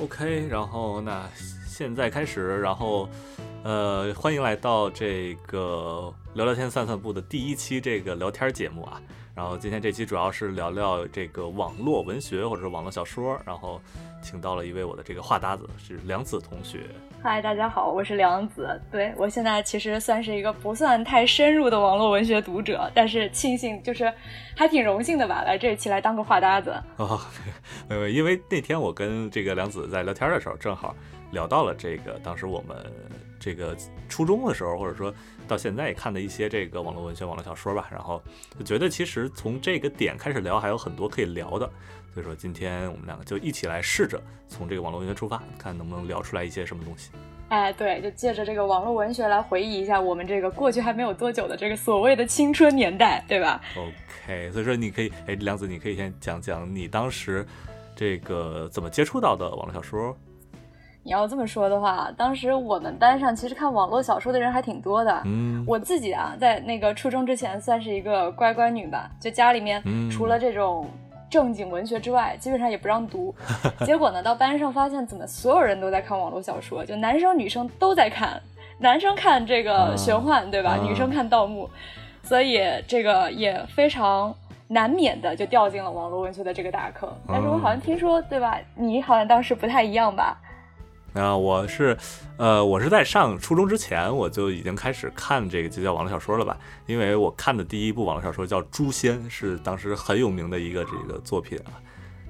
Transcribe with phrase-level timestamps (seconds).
[0.00, 1.28] OK，然后那
[1.66, 3.08] 现在开始，然后
[3.66, 9.02] 呃，欢迎来到这个聊聊天散散步的第一期这个聊天节目啊。
[9.34, 13.80] 然后今天这期主要是聊聊这个网络文学或者是网络小说，然后
[14.22, 16.84] 请到了一位我的这个话搭子，是梁子同学。
[17.20, 18.80] 嗨，大家好，我是梁子。
[18.88, 24.10] 对我现在其实算是一个不算太深入的网络文学读者，但是庆幸就是
[24.54, 26.72] 还挺荣幸的吧，来这一期来当个话搭子。
[26.98, 27.20] 哦，
[27.88, 30.94] 没有，因为那天我跟这个梁子在聊天的时候，正好
[31.32, 32.76] 聊到了这个当时我们
[33.38, 33.76] 这个
[34.08, 35.12] 初中的时候，或者说。
[35.48, 38.20] 到现在也看的一些这个网络文学、网络小说吧，然后
[38.58, 41.70] 就觉得其实从这个点开始聊，还有很多可以聊的。
[42.12, 47.12] 所以说今天我们两个就一起来试着从这个网络文学出发，看能不能聊出来一些什么东西。
[47.48, 57.46] 哎，对，就借着这个网络文学来回忆一下我们这个过去还没有多久的这个所谓的青春年代，对吧？OK，所以说你可以，哎，梁子，你可以先讲讲你当时
[57.94, 60.12] 这个怎么接触到的网络小说。
[61.06, 65.22] 你要这么说的话，当时我们班上其实看网络小说的人还挺多的。
[65.24, 70.84] 嗯，我自己啊，在那个初中之前算是一个乖乖女吧，就家里面除了这种
[71.30, 73.32] 正经文学之外，基本上也不让读。
[73.86, 78.42] 结果呢，到班上发现怎么所有人都在看网络小说，就男生女生都在看，
[78.80, 80.76] 男生看这个玄幻，对吧？
[80.82, 81.70] 女生看盗墓，
[82.24, 84.34] 所以这个也非常
[84.66, 87.08] 难免的就掉进了网络文学的这个大坑。
[87.28, 88.58] 但是我好像听说，对吧？
[88.74, 90.36] 你好像当时不太一样吧？
[91.16, 91.96] 啊，我是，
[92.36, 96.58] 呃，我是在上初中之前，我就已经开始看这个就叫网络小说了吧？
[96.84, 101.80] 因为我看的第一部网络小说叫《诛仙》，是当时很有名的一个这个作品啊，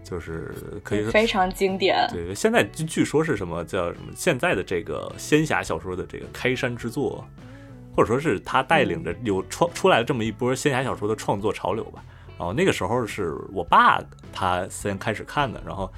[0.04, 0.54] 就是
[0.84, 2.08] 可以说非常经典。
[2.12, 4.12] 对，现在据说是什么叫什么？
[4.14, 7.26] 现在的这个仙侠小说的这个开山之作，
[7.96, 12.04] 或者说是他带领着有创出来了这么一波仙侠小说的创作潮流吧。
[12.38, 14.00] 然后那个时候是我爸
[14.32, 15.92] 他先开始看的，然后。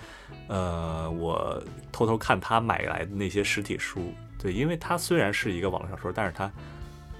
[0.48, 4.00] 呃，我偷偷看他买来的那些实体书，
[4.38, 6.50] 对，因为它虽然是一个网络小说，但是它，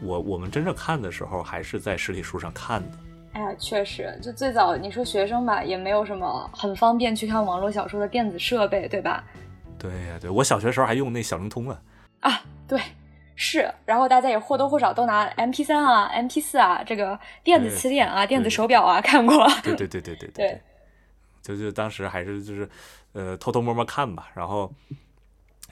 [0.01, 2.99] 我我们真正看的时候还是在实体书上看的。
[3.35, 9.23] 哎呀，确实，就最早你说学生吧，也没有什么很方便去看网络小说的电子设备，对吧？
[9.79, 11.79] 对呀，对我小学时候还用那小灵通呢。
[12.21, 12.81] 啊，对，
[13.37, 19.47] 是，然后大家也或多或少都拿 M P 三啊、M P 四啊，这个电子词典啊、电子手表啊看过。
[19.63, 20.61] 对对对对对对，
[21.43, 22.67] 就就当时还是就是。
[23.13, 24.75] 呃，偷偷摸摸看吧，然后，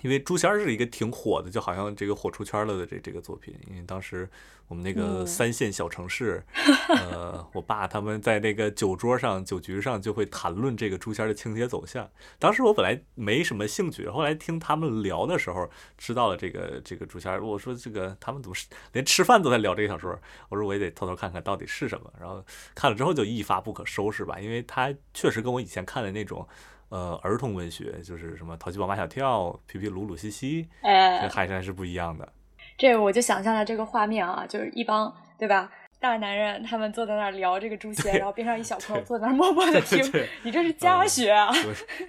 [0.03, 4.29] 因为《诛仙》是一个挺火的，就好像这个火出圈了的这这个作品，因为当时。
[4.69, 6.45] 我们那个三线小城市，
[6.89, 12.11] 呃，我爸他们在那个酒桌上、酒局上就会谈论这个诛仙的情节走向。
[12.41, 17.41] 当时我本来没什么兴趣，后来听他们聊的时候，知道了这个这个诛仙。
[17.41, 18.57] 我说这个他们怎么
[18.91, 20.19] 连吃饭都在聊这个小说？
[20.49, 22.13] 我说我也得偷偷看看到底是什么。
[22.19, 26.45] 然后看了之后就一发不可收拾吧，因为它确实跟我以前看的那种
[26.89, 32.33] 呃儿童文学，就是什么淘气包马小跳、皮皮鲁鲁西西，这还是还是不一样的。
[32.77, 39.99] 这我就想象了这个画面啊，就是一帮对吧大男人，他们坐在那儿聊这个诛仙，然后边上一小朋友坐在那儿默默的听。
[40.43, 41.51] 你这是家学啊？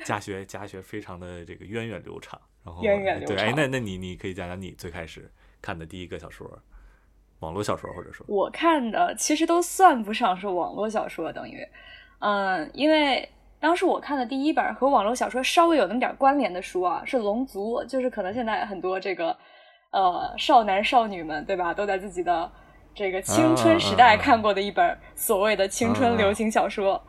[0.04, 2.40] 家学家学非常的这个源远流长。
[2.66, 3.38] 然后源远流长。
[3.38, 6.60] 对，哎，那那你你可以讲讲你最开始看的第一个小说，
[7.40, 8.26] 网络小说或者说。
[8.28, 11.66] 我看的其实都算不上是网络小说，等于，
[12.20, 13.28] 嗯，因为
[13.60, 19.36] 当时我看的第一本和网络小说稍微有那么点关联的书啊，是《龙族》，就是可能现在很多这个。
[19.90, 21.74] 呃，少男少女们，对吧？
[21.74, 22.52] 都在自己的
[22.94, 27.02] 这个青春时代看过的一本所谓的青春流行小说，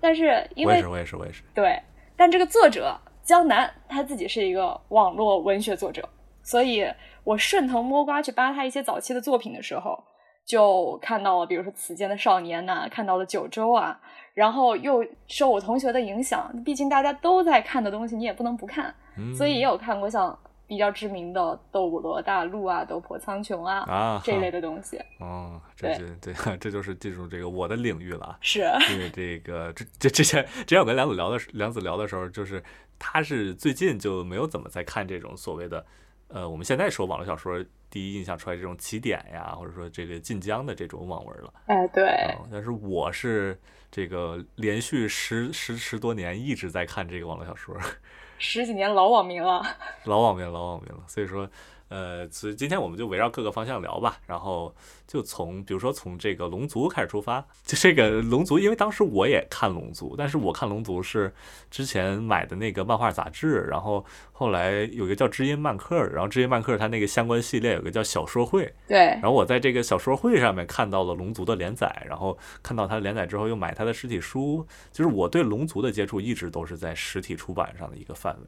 [0.00, 1.42] 但是因为我也是，我也是，我也是。
[1.54, 1.78] 对，
[2.16, 6.08] 但这个作者江南他自己是一个网络文学作者，
[6.42, 6.90] 所以
[7.22, 10.02] 我顺藤摸瓜去扒他一些早期的作品的时候，
[10.46, 14.00] 就看到了，比如说《此间的少年》呐，看到了《九州》啊，
[14.34, 18.94] 然后又受我同学的影响，毕竟大家都在看的东西，你也不能不看，
[19.36, 20.38] 所以也有看过像。
[20.64, 21.40] 比较知名的
[21.70, 24.98] 《斗罗大陆》啊，《斗破苍穹》啊啊这一类的东西。
[25.18, 28.38] 哦， 这就对， 这就是进入这个我的领域了。
[28.40, 32.62] 是，因为这个这这之前之前我跟梁子聊的梁子聊的时候，就是
[32.98, 35.84] 他是最近就没有怎么在看这种所谓的
[36.28, 41.52] 呃，我们现在说网络小说第一印象出来这种起点呀，或者说这个晋江的这种网文了。
[41.66, 42.34] 哎，对。
[42.50, 43.60] 但是我是
[43.92, 47.76] 这个连续十十十多年一直在看这个网络小说。
[48.38, 49.62] 十几年老网民了，
[50.06, 51.48] 老网民，老网民了，所以说。
[51.92, 54.74] 呃，所以今天我们就围绕各个方向聊吧，然后
[55.06, 61.30] 就从比如说从这个龙族开始出发，就这个龙族，因为当时我也看龙族，但是我看龙族是
[61.70, 64.02] 之前买的那个漫画杂志，然后
[64.32, 78.46] 后来有一个叫知音漫客，然后知音漫客它那个相关系列有个叫小说会，对，然后我在这个小说会上面看到了龙族的连载，然后看到它连载之后又买它的实体书，就是我对龙族的接触一直都是在实体出版上的一个范围。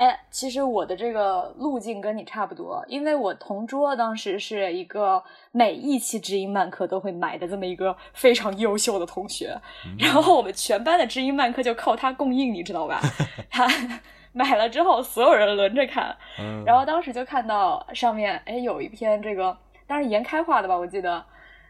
[0.00, 9.54] 哎，其实我的这个路径跟你差不多，因为我同桌当时是一个每一期知音漫客都会买的这么一个非常优秀的同学，
[10.00, 12.98] 然后我们全班的知音漫客就靠他供应，你知道吧？
[13.52, 13.68] 他
[14.32, 16.16] 买了之后，所有人轮着看，
[16.64, 19.54] 然后当时就看到上面，哎，有一篇这个，
[19.86, 21.22] 当然严开画的吧，我记得，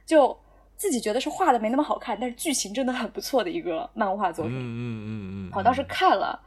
[0.07, 0.39] 就
[0.77, 6.41] 自己觉得是画的没那么好看，但是剧情真的很不错的一个漫画作品，嗯嗯嗯嗯，我当时看了。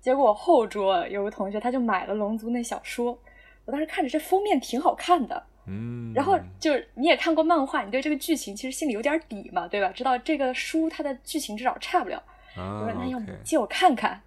[0.00, 3.18] 结果后桌有个同学，他就买了《龙族》那小说。
[3.64, 9.88] 我当时看着这封面挺好看的，嗯，然后就是你也看过漫画，你对这个剧情其实心里有点底嘛，对吧？
[9.94, 12.22] 知道这个书它的剧情至少差不了。
[12.56, 14.18] 我说那要不借我看看？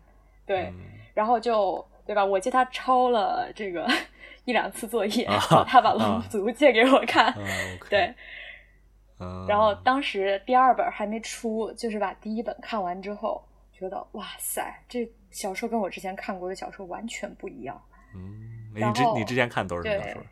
[0.45, 0.71] 对，
[1.15, 2.23] 然后就对吧？
[2.23, 3.87] 我借他抄了这个
[4.45, 7.33] 一两次作业，然后他把《龙族》借给我看，
[7.89, 8.13] 对。
[9.47, 13.43] 然后当时第二本还没出，就是把第一本看完之后，
[13.73, 15.11] 觉得哇塞，这。
[15.31, 17.81] 小说跟我之前看过的小说完全不一样。
[18.15, 20.23] 嗯，你之你之前看都是什么小说？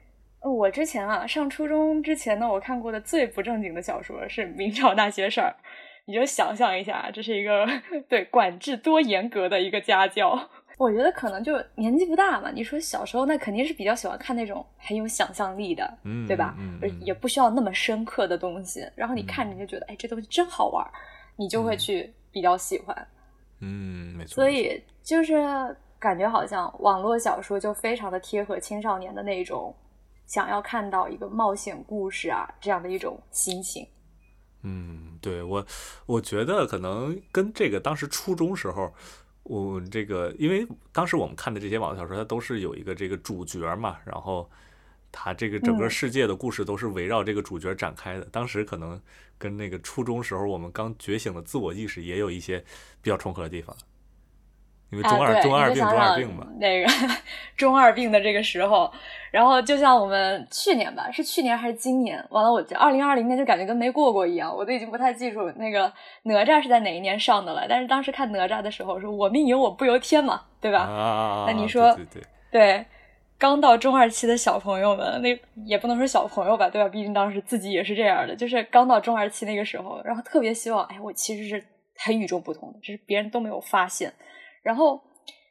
[0.52, 5.56] 我之前啊，上初中之前呢，我看过的最不正经的小说是《明朝那些事儿》。
[6.06, 7.68] 你就想象一下，这是一个
[8.10, 10.50] 对管制多严格的一个家教。
[10.78, 12.50] 我觉得可能就年纪不大嘛。
[12.52, 16.56] 你说小时候那肯定是比较喜欢看那种很有想象力的，嗯对吧？
[17.02, 18.90] 也不需要那么深刻的东西。
[18.96, 20.84] 然后你看着就觉得，哎，这东西真好玩，
[21.36, 23.08] 你就会去比较喜欢。
[23.60, 24.36] 嗯，没错。
[24.36, 25.36] 所以就是
[25.98, 29.76] 感觉好像网络小说就非常的贴合青少年的那种
[30.26, 33.88] 想要看到一个冒险故事啊这样的一种心情。
[34.62, 35.66] 嗯，对我
[36.06, 38.94] 我觉得可能跟这个当时初中时候，
[39.44, 44.50] 我这个因为当时我们看的这些网络小说，它都是有一个这个主角嘛，然后
[45.12, 48.26] 它这个整个世界的故事都是围绕这个主角展开的。
[48.32, 49.00] 当时可能。
[49.42, 52.62] 跟那个初中时候我们刚觉醒的自我意识也有一些
[53.02, 53.74] 比较重合的地方，
[54.90, 56.92] 因为中二中二病中二病嘛，那个
[57.56, 58.92] 中二病的这个时候，
[59.32, 62.22] 然后就像我们去年吧，是去年还是今年？
[62.32, 65.90] 完了，我二零二零年就感觉跟没过过一样，我都已经不太记住那个
[66.24, 67.66] 哪吒是在哪一年上的了。
[67.70, 71.46] 但是当时看哪吒的时候，说我命由我不由天嘛，对吧？
[71.48, 72.86] 那你说对对对。
[73.40, 76.90] 刚到中二期的小朋友们，那也不能说小朋友吧，对吧？
[76.90, 81.64] 毕竟当时自己也是这样的，就是刚到中二期那个时候，然后特别希望，哎，我其实是
[81.98, 84.14] 很与众不同的，只是别人都没有发现。
[84.62, 85.02] 然后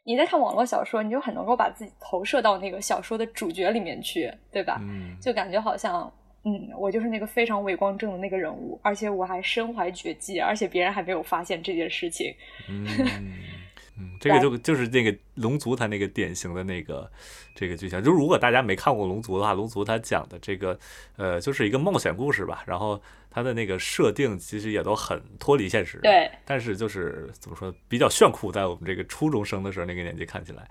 [0.04, 4.78] 你在看网络小说，你就很能够把自己投射到那个小说的主角里面去，对吧？
[4.82, 6.12] 嗯，就感觉好像，
[6.44, 12.34] 嗯，我就是那个非常伟光正的那个人物，而且我还身怀绝技，而且别人还没有发现这件事情。
[12.68, 12.86] 嗯。
[14.00, 17.10] 嗯，这个就就是那个龙族，它那个典型的那个
[17.54, 18.00] 这个剧情。
[18.02, 20.78] 就如果大家没看过龙族的话，龙族它讲的这个
[21.16, 22.62] 呃，就是一个冒险故事吧。
[22.64, 26.30] 然后它的那个设定其实也都很脱离现实，对。
[26.44, 30.68] 但是就是怎么说，比较炫酷，在我们这个初中生的时候那个年纪看起来，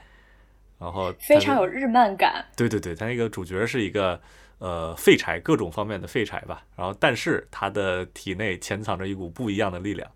[0.79, 2.45] 然后非常有日漫感。
[2.55, 4.21] 对对对，它那个主角是一个
[4.59, 6.63] 呃废柴，各种方面的废柴吧。
[6.77, 10.09] 然后但是他的体内潜藏着一股不一样的力量。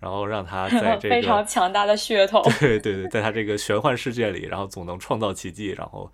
[0.00, 6.10] 然后让他在 这个非常强大的血统，对对对，在他这个玄幻世界里，然后总能创造奇迹，然后，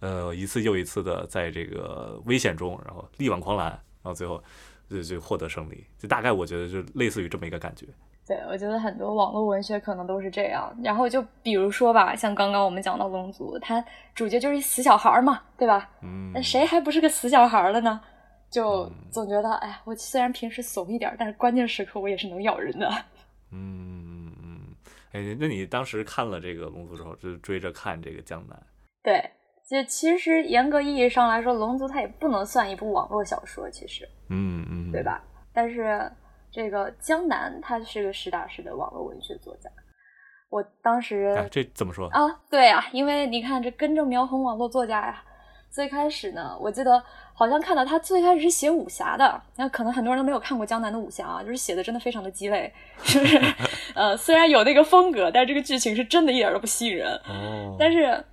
[0.00, 4.42] 呃，一次又一次的在这个危险中，然后力挽狂澜，然后最后
[4.88, 5.84] 就就获得胜利。
[5.98, 7.84] 就大概我觉得就类似于这么一个感觉。
[8.26, 10.74] 对，我觉得很多网络文学可能都是这样。
[10.82, 15.90] 然后就比如说吧，像刚刚我们讲到龙族，他主角就是一死小孩嘛，对吧？
[16.02, 16.30] 嗯。
[16.32, 18.00] 那谁还不是个死小孩了呢？
[18.48, 22.90] 就总觉得，哎呀，我虽然平时怂一点，但是关键时刻我也是能咬人的。
[23.54, 24.76] 嗯嗯嗯，
[25.12, 28.58] 哎，那你当时看了这个《龙族》之后，就追着看这个《江南》？
[29.02, 29.30] 对，
[29.68, 35.22] 就其实严格意义上来说，《龙族》它也不能算一部网络小说，其实，嗯嗯，对吧？
[35.52, 36.10] 但是
[36.50, 39.70] 这个江南他是个实打实的网络文学作家。
[40.50, 42.28] 我当时这怎么说啊？
[42.50, 45.24] 对呀，因为你看这根正苗红网络作家呀。
[45.74, 47.02] 最开始呢，我记得
[47.32, 53.40] 好像看到他最开始是写武侠的，那可能很多人都没有看过江南的武侠啊，就是写的真的非常的鸡肋，是不是？
[53.96, 57.12] 呃，虽然有那个风格，但是这个剧情是真的一点都不吸引人。
[57.28, 57.74] 哦。
[57.76, 58.24] 但是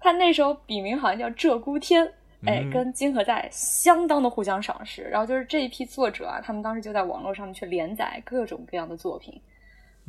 [0.00, 2.10] 他那时候笔名好像叫鹧鸪天，
[2.46, 5.02] 哎，跟金河在相当的互相赏识。
[5.02, 9.38] 然后就是这一批作者啊，他们当时就在网络上面去连载各种各样的作品，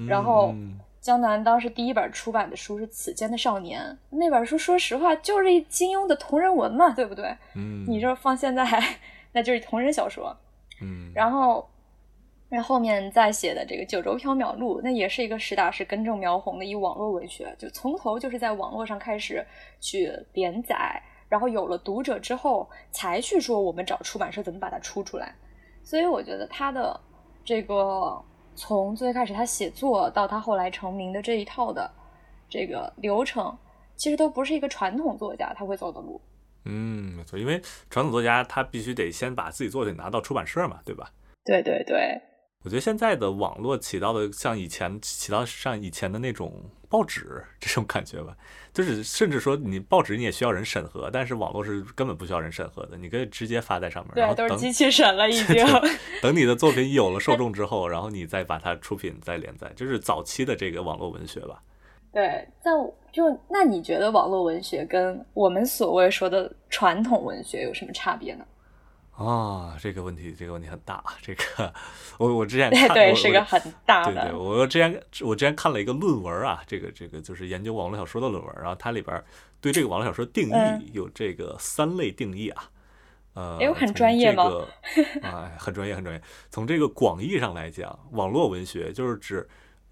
[0.08, 0.56] 然后。
[1.08, 7.34] 江南当时第一本出版的书是《此间的少年》，那本书说实话就是一金庸的同人文嘛，对不对？
[7.56, 8.68] 嗯，你这放现在，
[9.32, 10.36] 那就是同人小说。
[10.82, 11.66] 嗯，然后
[12.50, 19.42] 那后面再写的这个《九州缥缈录》，那也是一个实打实根正苗红的一网络文学，就从头就是在网络上开始
[19.80, 25.34] 去连载，然后有了读者之后，才去说我们找出版社怎么把它出出来。
[25.84, 27.00] 所以我觉得他的
[27.46, 28.22] 这个。
[28.58, 31.90] 从最开始他写作到他后来成名的这一套的
[32.50, 33.56] 这个流程，
[33.96, 36.20] 其实都不是一个传统作家他会走的路。
[36.66, 41.12] 嗯，没错，因为传统作家他必须得先把自己作品拿到出版社嘛，对吧？
[41.46, 42.20] 对对对。
[42.68, 46.52] 我觉得现在的网络起到的像以前起到像以前的那种
[46.90, 48.36] 报纸这种感觉吧，
[48.74, 55.66] 就是甚至说你报纸你也需要人审核，但是网络是根本不需要人审核的，你可以直接发在上面，然后都是机器审了已 经。
[56.22, 61.64] 等你的作品有了受众之后，然后你再把它出品再连载，就是早期的这个网络文学吧。
[62.12, 62.72] 对，在
[63.14, 68.46] 就那你觉得网络文学跟我们所谓说的传统文学有什么差别呢？
[69.18, 71.04] 啊，这个问题，这个问题很大。
[71.22, 71.74] 这个，
[72.20, 74.14] 我我之前 看，对，是个很大的。
[74.14, 79.24] 对对，我之前我之前看了一个论文啊，这个这个就是研究网络小说的论文，然后它里边
[79.60, 82.70] 对这个网络小说定义有这个三类定义啊。
[83.34, 84.52] 呃，哎，很专业吗？
[85.24, 86.22] 啊，很专业，很专业。
[86.50, 89.48] 从这个广义上来讲，网络文学就是指。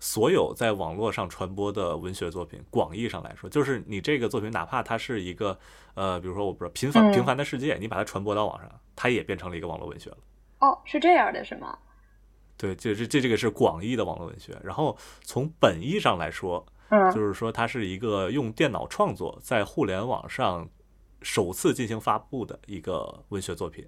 [0.06, 5.58] 所有在网络上传播的文学作品，广义上来说，就是你这个作品，哪怕它是一个，
[5.96, 10.18] 呃，比如说我不知道平凡平凡的世界，你把它传播到网上，它也变成了一个网络文学了。
[10.60, 11.76] 哦，是这样的，是吗？
[12.56, 14.56] 对，这这这这个是广义的网络文学。
[14.64, 20.70] 然后从本意上来说，嗯，就是说它是一个用电脑创作，在互联网上
[21.24, 23.84] 首次进行发布的一个文学作品。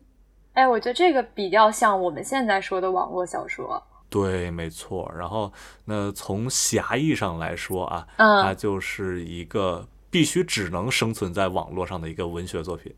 [0.53, 3.79] 哎，我觉得这个比较像我们现在说的网络小说。
[4.09, 5.11] 对，没错。
[5.17, 5.51] 然后，
[5.85, 12.93] 那从狭义上来说啊，它就是一个必须只能生存在网络上的一个文学作品。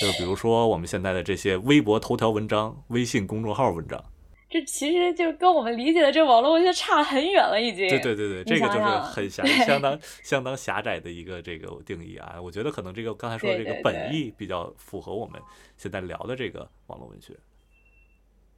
[0.00, 4.02] 就比如说我们现在的这些微博头条文章、微信公众号文章，
[4.50, 7.88] 这其实就跟我们理解的这网络文学差很远了，已经。
[7.88, 12.40] 对对对对，这个就是很狭，相当相当狭窄的一个这个定义啊。
[12.42, 15.40] 我觉得可能这个刚才说的这个本意比较符合我们
[15.76, 17.32] 现在聊的这个网络文学。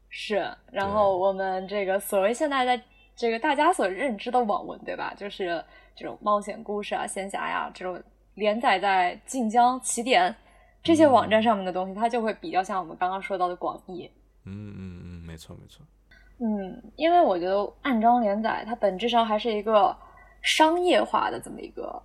[0.09, 2.83] 是，然后我们这个所谓现在在
[3.15, 5.13] 这个大家所认知的网文，对吧？
[5.17, 5.63] 就是
[5.95, 8.03] 这种冒险故事啊、仙侠呀这种
[8.35, 10.35] 连载在晋江、起点
[10.83, 14.11] 这些网站上面的东西，它就会比较像我们刚刚说到的广义。
[14.45, 15.85] 嗯嗯嗯，没错没错。
[16.39, 19.97] 嗯，因为我觉得暗章连载它本质上还是一个
[20.43, 22.03] 商业化的这么一个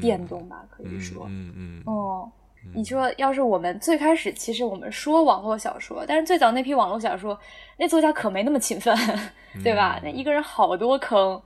[0.00, 1.26] 变动吧，可以说。
[1.28, 1.82] 嗯嗯。
[1.86, 2.30] 哦。
[2.74, 7.38] 你说，要是我们最开始，其实我们说网络小说，但是最早那批网络小说，
[7.76, 8.94] 那作家可没那么勤奋，
[9.64, 9.98] 对吧？
[10.02, 11.40] 那一个人好多坑，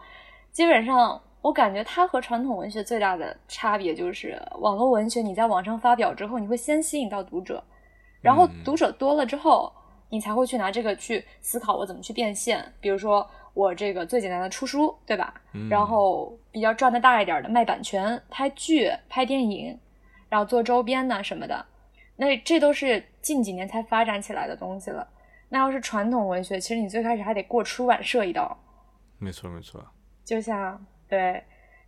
[0.51, 7.63] 基本上我感觉它和传统文学最大的差别就是，网络文学你在网上发表之后，你会先吸引到读者，
[8.21, 9.73] 然后读者多了之后，
[10.09, 12.65] 你才会去拿这个去思考我怎么去变现。
[12.81, 15.33] 比如说我这个最简单的出书，对吧？
[15.71, 19.79] 然后比较赚的大一点的卖版权、拍剧、拍电影。
[20.35, 21.65] 然后做周边呢什么的，
[22.17, 25.07] 那这都是近几年才发展起来的东西了。
[25.49, 28.59] 那要是传统文学，其实你最开始还得过出版社一道。
[29.19, 29.81] 没错没错。
[30.25, 31.41] 就像对，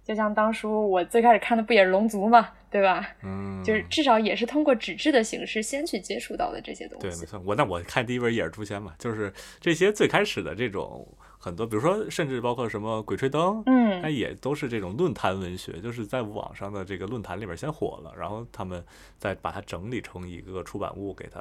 [0.06, 3.08] 就像当初我最开始看的不也是《龙族》嘛，对吧？
[3.22, 3.62] 嗯。
[3.64, 7.08] 就是至少也是通过纸质的形式先去接触到的这些东西。
[7.08, 7.42] 对，没错。
[7.44, 11.06] 我那我看第一本也是《诛仙》嘛，就是这些最开始的这种。
[11.38, 18.82] 很多，比如说，甚至包括什么《鬼吹灯》，嗯，它也都是这种论坛文学，就是在网上的这个论坛里边先火了，然后他们
[19.16, 21.40] 再把它整理成一个出版物，给它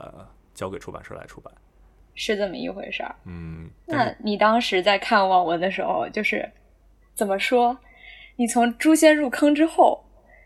[0.53, 1.51] 交给出版社来出版，
[2.13, 3.15] 是这么一回事儿。
[3.25, 6.47] 嗯，那你当时在看网文的时候，就是
[7.15, 7.75] 怎么说？
[8.37, 10.03] 你从《诛仙》入坑之后，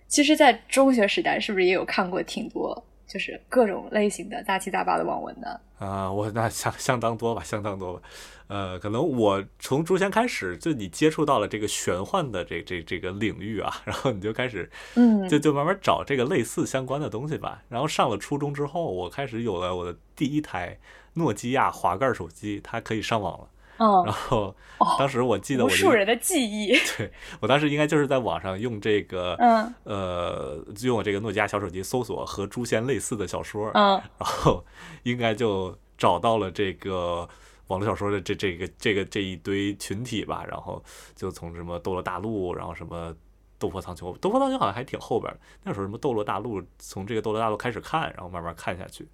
[0.07, 5.61] 其实，在中学时代是不是也有看过挺多，就是各种类型的杂七杂八的网文的？
[5.79, 8.01] 啊，我那相相当多吧，相当多吧。
[8.47, 17.63] 呃，可能我从诛仙开始，就你接触到了这个玄幻的这这这个领域啊， 然后你就开始，嗯，就就慢慢找这个类似相关的东西吧。
[17.69, 20.77] 然后上了初中之后，我开始有了我的第一台
[21.13, 23.47] 诺基亚滑盖手机，它可以上网了。
[23.79, 24.55] 嗯，然后
[24.97, 34.63] 当时我记得无数人的记忆， 对我当时应该就是在网上用这个，嗯，呃，用我这个诺基亚小手机搜索和诛仙类似的小说，嗯，然后
[35.03, 37.27] 应该就找到了这个。
[37.69, 40.83] 网络小说的这这个这个这一堆群体吧，然后
[41.15, 43.11] 就从什么《斗罗大陆》，然后什么
[43.59, 45.39] 《斗破苍穹》，《斗破苍穹》好像还挺后边的。
[45.65, 49.07] 那时候什么《斗罗大陆》，从这个《斗罗大陆》开始看，然后慢慢看下去。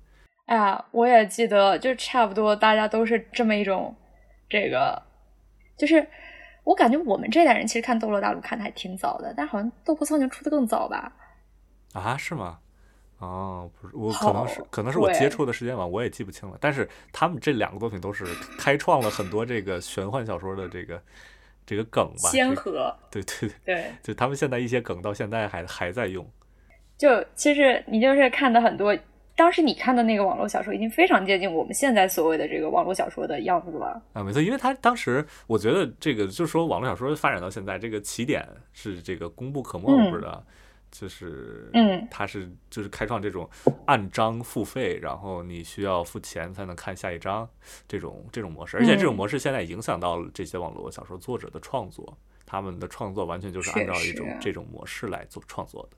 [0.45, 3.93] 哎呀，我也记得，就差不多大家都是这么一种，
[4.49, 5.01] 这个
[5.77, 6.07] 就是
[6.63, 11.11] 我感觉我们这代人其实看《斗罗大陆》看的还挺早的，但好像《斗破苍穹》出的更早吧？
[11.93, 12.59] 啊，是吗？
[13.19, 16.57] 哦，不是，我可能是可能是我接触的时间晚，我也记不清了。
[16.59, 18.25] 但是他们这两个作品都是
[18.59, 21.01] 开创了很多这个玄幻小说的这个
[21.65, 22.93] 这个梗吧，先河。
[23.09, 26.29] 对对对，就他们现在一些梗到现在还还在用。
[26.97, 28.95] 就其实你就是看的很多，
[29.35, 34.01] 当时你看的那个网络小说已经非常接近我们现在所谓的这个网络小说的样子了。
[34.13, 40.43] 啊，没错，因为他当时我觉得这个就是说网络小说发展到现在，这个起点是这个功不可没，我不知道。
[40.91, 43.49] 就是嗯，他是就是开创这种
[43.85, 47.45] 按章付费，然后你需要付钱才能看下一章
[47.85, 55.97] 这种这种模式，而且这种模式现在影响到了这些网络小说作者的创作，他们的创作完全就是按照一种这种模式来做创作的。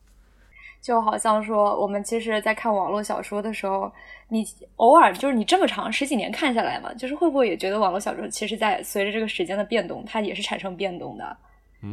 [0.82, 3.92] 就好像说，我们其实，在看网络小说的时候，
[4.30, 4.46] 你
[4.78, 11.38] 偶尔就是你这么长十几年看下来嘛，就是会不会也觉得网络小说其实，在随着这个时间的变动，它也是产生变动的，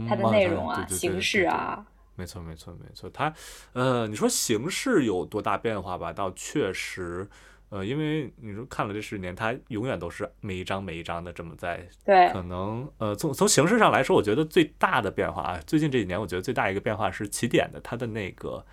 [0.09, 1.85] 它的内容啊、形式啊。
[2.17, 3.11] 没错，没错，没错。
[3.13, 3.35] 它，
[3.73, 6.13] 呃，你说形式有多大变化吧？
[6.13, 7.29] 倒确实，
[7.71, 11.87] 呃，因为你说看了这十年，它永远都是每一章每一章的这么在。
[12.05, 12.29] 对。
[12.33, 18.65] 可能，呃，从从形式上来说，我觉得最大的变化啊，最近这几年，我觉得最大一个变化是起点的它的那个。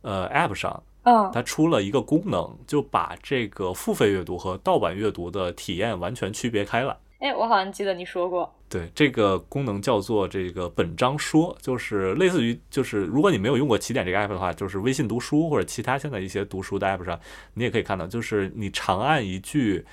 [0.00, 6.96] 呃，App 上，嗯，它出了一个功能，就把这个付费阅读和盗版阅读的体验完全区别开了。
[7.18, 8.54] 哎，我好像记得你说过。
[8.68, 17.18] 对，这个功能叫做这个本章说，就是类似于，就是如果你没有用过起点这个 App 的话，就是微信读书或者其他现在一些读书的 App 上，
[17.54, 19.84] 你也可以看到，就是你长按一句，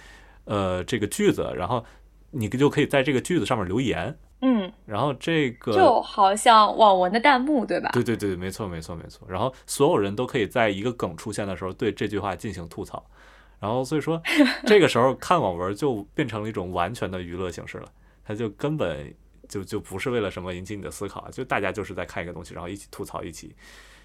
[0.43, 1.83] 呃，这个句子，然后
[2.31, 4.17] 你就可以在这个句子上面留言。
[4.41, 7.89] 嗯，然后这个就好像网文的弹幕，对吧？
[7.93, 9.25] 对对对，没错没错没错。
[9.27, 13.03] 然后所有人都可以在一个梗出现的时候对这句话进行吐槽，
[13.59, 14.21] 然后所以说
[14.65, 17.91] 这个时候看网文就变成了一种完全的娱乐形式了，
[18.23, 19.13] 它就根本
[19.47, 23.55] 就就不是为了什么引起你的思考，就大家就是在看一个东西，然后一起吐槽，一起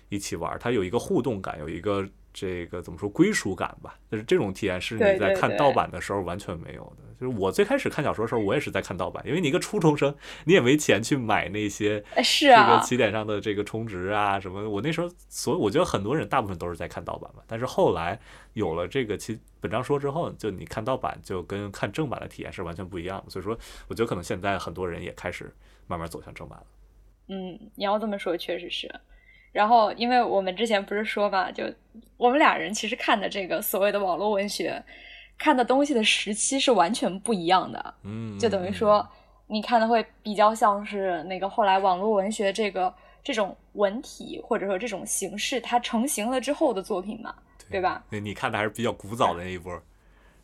[0.09, 2.09] 一起玩，它有一个互动感，有一个。
[2.33, 3.99] 这个怎么说归属感吧？
[4.11, 7.05] 就是这种体验是你在看盗版的时候完全没有的。
[7.21, 14.67] 就是我最开始看小说的时候，我也是在看盗版，因为你一个初中生，你也没钱去买那些是啊这个起点上的这个充值啊什么。
[14.67, 17.43] 我那时候，所以我觉得很多人大部分都是在看盗版嘛。
[17.47, 18.19] 但是后来
[18.55, 23.31] 有了这个其本章说之后，就你看盗版就跟看正版的体验是完全不一样的。
[23.31, 25.55] 所以说，我觉得可能现在很多人也开始
[25.87, 26.65] 慢慢走向正版了。
[27.29, 28.91] 嗯，你要这么说，确实是。
[29.53, 31.65] 然后，因为我们之前不是说嘛，就
[32.17, 34.81] 我们俩人其实看的这个所谓的网络文学，
[35.37, 37.95] 看的东西的时期是完全不一样的。
[38.05, 39.05] 嗯，就等于说，
[39.49, 47.35] 你看的会比较像是那个后来网络文学这个这种文体或者说这种形式它成型了之后的作品嘛，
[47.69, 48.05] 对吧？
[48.09, 49.83] 对，你看的还是比较古早的那一波。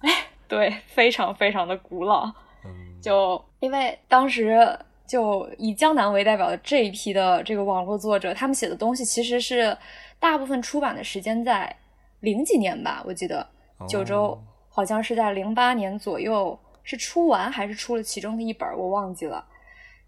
[0.00, 0.10] 哎，
[0.48, 2.24] 对，非常非常的古老。
[2.64, 4.76] 嗯，就因为当时。
[5.06, 9.76] 就以江南为代表的这一批的这个网络作者，他们写的东西其实是
[10.18, 11.74] 大部分出版的时间在
[12.20, 13.46] 零几年吧，我记得
[13.88, 14.38] 九州
[14.68, 19.44] 好像是在零八年左右是出完还是出了其中的一本，我忘记了。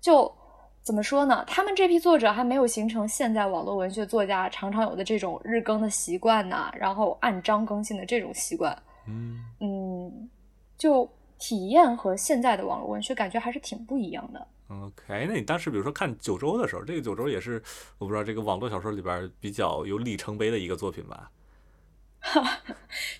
[0.00, 0.30] 就
[0.82, 1.44] 怎么说呢？
[1.46, 8.76] 他们这批作者还没有形成现在网络文学作家常常有的这种日更的习惯呐，然后按章更新的这种习惯。
[9.06, 10.30] 嗯嗯，
[10.78, 11.08] 就
[11.38, 14.46] 体验和现在的网络文学感觉还是挺不一样的。
[14.68, 17.62] OK，那你当时比如说看九州的时候，这个九州也是
[17.96, 21.30] 我不知道这个网络小说里边比较有里程碑的一个作品吧？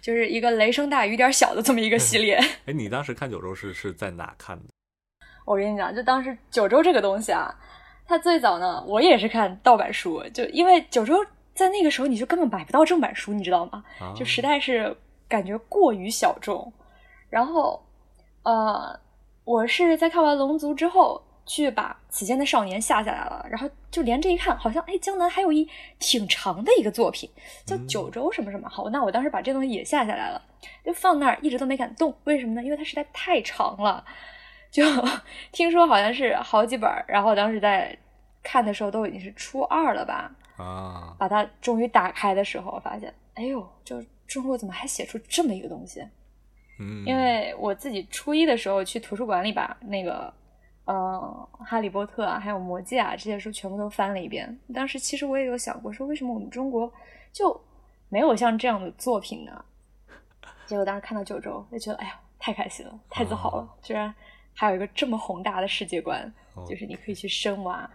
[0.03, 2.37] 就是一个雷声大雨点小的这么一个系列。
[2.67, 4.65] 哎，你当时看九州是是在哪看的？
[5.47, 7.55] 我跟你讲，就当时九州这个东西啊，
[8.07, 13.83] 它最早呢，我也是看盗版书，就因为九州在那个时候你就根本买不到正版书，你知道吗？
[14.15, 14.95] 就实在是
[15.27, 16.71] 感觉过于小众。
[17.31, 17.83] 然后，
[18.43, 19.01] 呃，
[19.45, 21.25] 我是在看完《龙族》之后。
[21.49, 25.67] 去把《此间的少年》下下来了，然后就连着一看，好像哎，江南还有一
[25.99, 27.29] 挺长的一个作品
[27.65, 28.69] 叫《九州》什么什么。
[28.69, 30.41] 好，那我当时把这东西也下下来了，
[30.85, 32.15] 就放那儿，一直都没敢动。
[32.25, 32.63] 为什么呢？
[32.63, 34.05] 因为它实在太长了，
[34.71, 34.85] 就
[35.51, 36.91] 听说好像是好几本。
[37.09, 37.97] 然后当时在
[38.43, 40.31] 看的时候都已经是初二了吧？
[40.59, 46.07] 啊，把它终于打开的时候，发现，哎呦，就中国怎么还写出这么一个东西？
[46.79, 50.31] 嗯，因为我自己初一的时候去图书馆里把那个。
[50.89, 54.59] 呃，哈利波特啊，还有魔戒啊，这些书全部都翻了一遍。
[54.75, 56.91] 当时其实我也有想过，说为什么我们中国
[57.31, 57.61] 就
[58.09, 59.65] 没有像这样的作品呢？
[60.65, 64.15] 结果当时看到九州，就觉得哎呀，太开心了，太自豪了，居然
[64.55, 66.33] 还有一个这么宏大的世界观，
[66.67, 67.91] 就是你可以去深挖。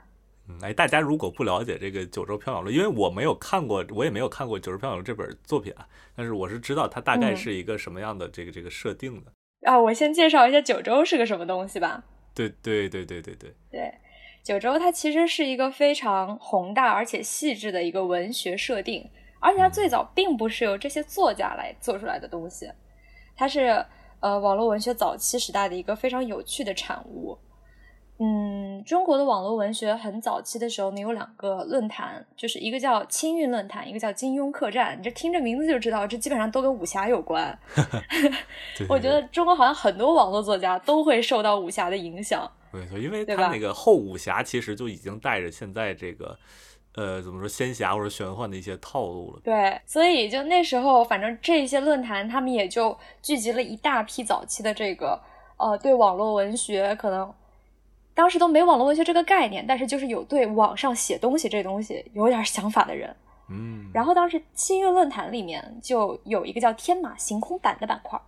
[0.47, 9.31] 嗯，哎，大家如果不了解这个《九州缥缈录》，因为我没有看过，我也没有看过《九州缥缈录》这本作品啊，但是我是知道它大概是一个什么样的这个这个设定的。
[9.67, 12.03] 啊，我先介绍一下九州是个什么东西吧。
[12.33, 13.53] 对对对对对对。
[13.69, 13.93] 对，
[14.43, 22.71] 九州它其实是一个非常宏大而且细致的一个文学设定，而且它最早并不是由这些作家来做出来的东西，
[23.35, 23.85] 它是
[24.19, 27.37] 呃网络文学早期时代的一个非常有趣的产物。
[28.25, 34.97] 嗯，中国的网络文学很早期的时候呢，有两个论坛，就是一个叫青运论坛，一个叫金庸客栈。
[34.97, 37.59] 你这听着名字就知道，这基本上都跟武侠有关。
[38.87, 42.49] 我觉得中国好像很多网络作家都会受到武侠的影响。
[42.71, 46.37] 没错，因为他那个后武侠其实就已经带着现在这个
[46.95, 49.41] 呃，怎么说仙侠或者玄幻的一些套路了。
[49.43, 55.19] 对，所以就那时候，反正这些论坛他们也就聚集了一大批早期的这个
[55.57, 57.33] 呃，对网络文学可能
[58.15, 63.15] 当时都没网络文学这个概念，但是就是有对网上写东西这东西有点想法的人。
[63.49, 68.19] 嗯，然后当时新月论坛里面就有一个叫“天马行空版”的板块，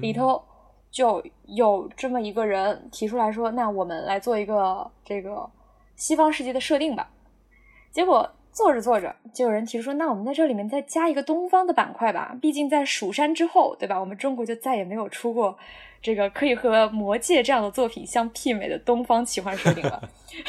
[0.00, 0.42] 里头
[0.90, 5.48] 就有这么一个人提出来说：“那我们来做一个这个
[5.94, 7.08] 西方世界的设定吧。”
[7.92, 13.98] 结果做着做着，就有人提出说：“那我们在这里面再加一个东方的板块吧，毕竟在蜀山之后，对吧？
[13.98, 15.56] 我们中国就再也没有出过
[16.02, 20.02] 这个可以和魔界这样的作品相媲美的东方奇幻设定了。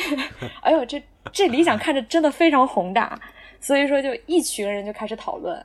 [0.61, 3.19] ”哎呦，这这理想看着真的非常宏大。
[3.59, 5.63] 所以说，就一群人就开始讨论，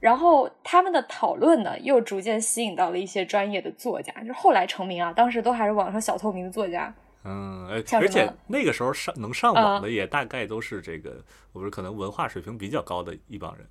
[0.00, 5.12] 然后他们的讨论呢，又逐渐吸引到了一些专业的作家，就后来成名啊。
[5.12, 13.66] 当时都还是网上小透明的作家，嗯，而且那个时候上能上网的也大概都是这个，我们可能文化水平比较高的一帮人。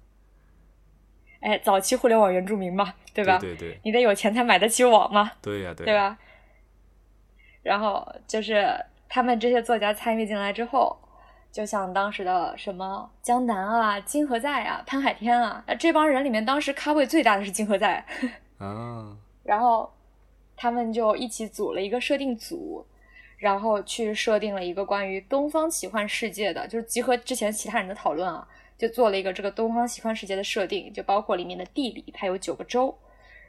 [1.42, 3.38] 哎，早期互联网原住民嘛，对吧？
[3.40, 5.32] 对对，你得有钱才买得起网嘛。
[5.42, 6.18] 对呀，对，对吧？
[7.64, 8.74] 然后就是
[9.08, 10.98] 他们这些作家参与进来之后。
[11.52, 18.06] 就像当时的什么江南啊、金河在啊、潘海天啊，这帮人里面，当时咖位最大的是金河在
[18.60, 19.18] 啊。
[19.42, 19.92] 然后
[20.56, 22.86] 他们就一起组了一个设定组，
[23.40, 28.48] 然后去设定了一个关于东方奇幻世界的，就是集合之前其他人的讨论啊，
[28.78, 32.96] 就做了一个这个东方奇幻世界的设定，就包括里面的地理，它有九个州，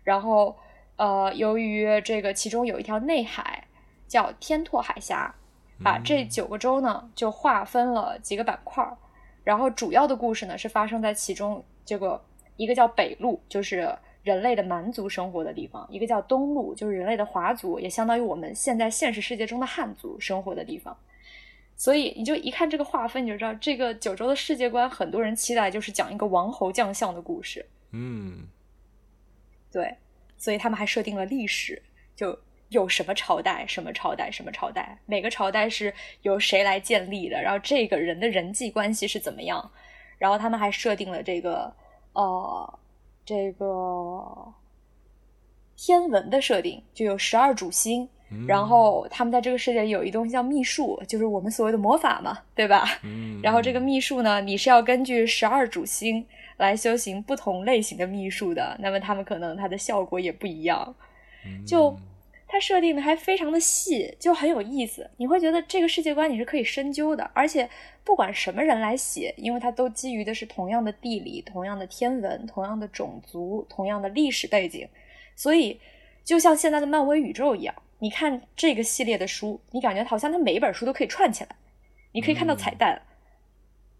[0.02, 0.56] 然后
[0.96, 3.66] 呃，由于这个其中有一条内海
[4.08, 5.34] 叫天拓海峡。
[5.82, 8.94] 把这九个州呢，就划分了几个板块儿，
[9.42, 12.22] 然后主要的故事呢是发生在其中这个
[12.58, 13.90] 一个叫北路，就是
[14.22, 20.96] 人类的蛮族生活的地方；一个叫东路，就是人类的华族，也相当于我们现在现实世界中的汉族生活的地方。
[21.76, 27.64] 所以你就一看这个划分，你就知道这个九州的世界观，很多人期待就是讲一个王侯将相的故事。
[27.92, 28.46] 嗯，
[29.72, 29.96] 对，
[30.36, 31.82] 所以他们还设定了历史，
[32.14, 32.38] 就。
[32.70, 34.96] 有什么朝代，什么朝代，什么朝代？
[35.04, 37.42] 每个朝代是由谁来建立的？
[37.42, 39.72] 然后这个人的人际关系是怎么样？
[40.18, 41.74] 然后他们还设定了这个
[42.12, 42.78] 呃，
[43.30, 44.52] 这个
[45.76, 48.08] 天文的设定，就有十二主星。
[48.48, 52.84] 然后他们在这个世界里有一东西叫秘术，就是我们所谓的魔法嘛，对吧？
[53.40, 58.76] 然后这个秘术呢，你是要根据十二主星来修行不同类型的秘术的。
[58.80, 60.94] 那么他们可能它的效果也不一样，
[61.66, 61.96] 就。
[62.52, 65.08] 它设定的还非常的细，就很有意思。
[65.18, 67.70] 你会觉得这个世界观你是可以深究的，而且
[68.02, 74.88] 不管什么人来写，因为它都基于的是同样的地理、同样的天文、同样的种族、同样的历史背景，
[75.36, 75.78] 所以
[76.24, 81.54] 就像现在的漫威宇宙一样，你看这个系列的书，你感觉好像它每一本书都可以串起来，
[82.10, 83.00] 你可以看到彩蛋。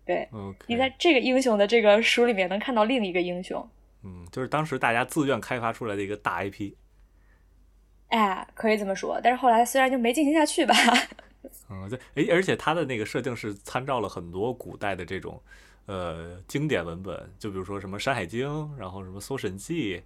[0.04, 0.28] 对，
[0.66, 3.64] 你在这个英雄的这个书里面能看到另一个英雄。
[4.02, 6.72] 嗯，就是当时大家自愿开发出来的一个大 IP。
[8.10, 10.74] 哎，可以这么说，但是后来虽然就没进行下去吧。
[11.70, 15.40] 嗯，对，哎，而且它的那个设定是参照了很多古代的这种
[15.86, 19.96] 呃经典文本，就比如说什么《山海经》，然后什么《搜神记》，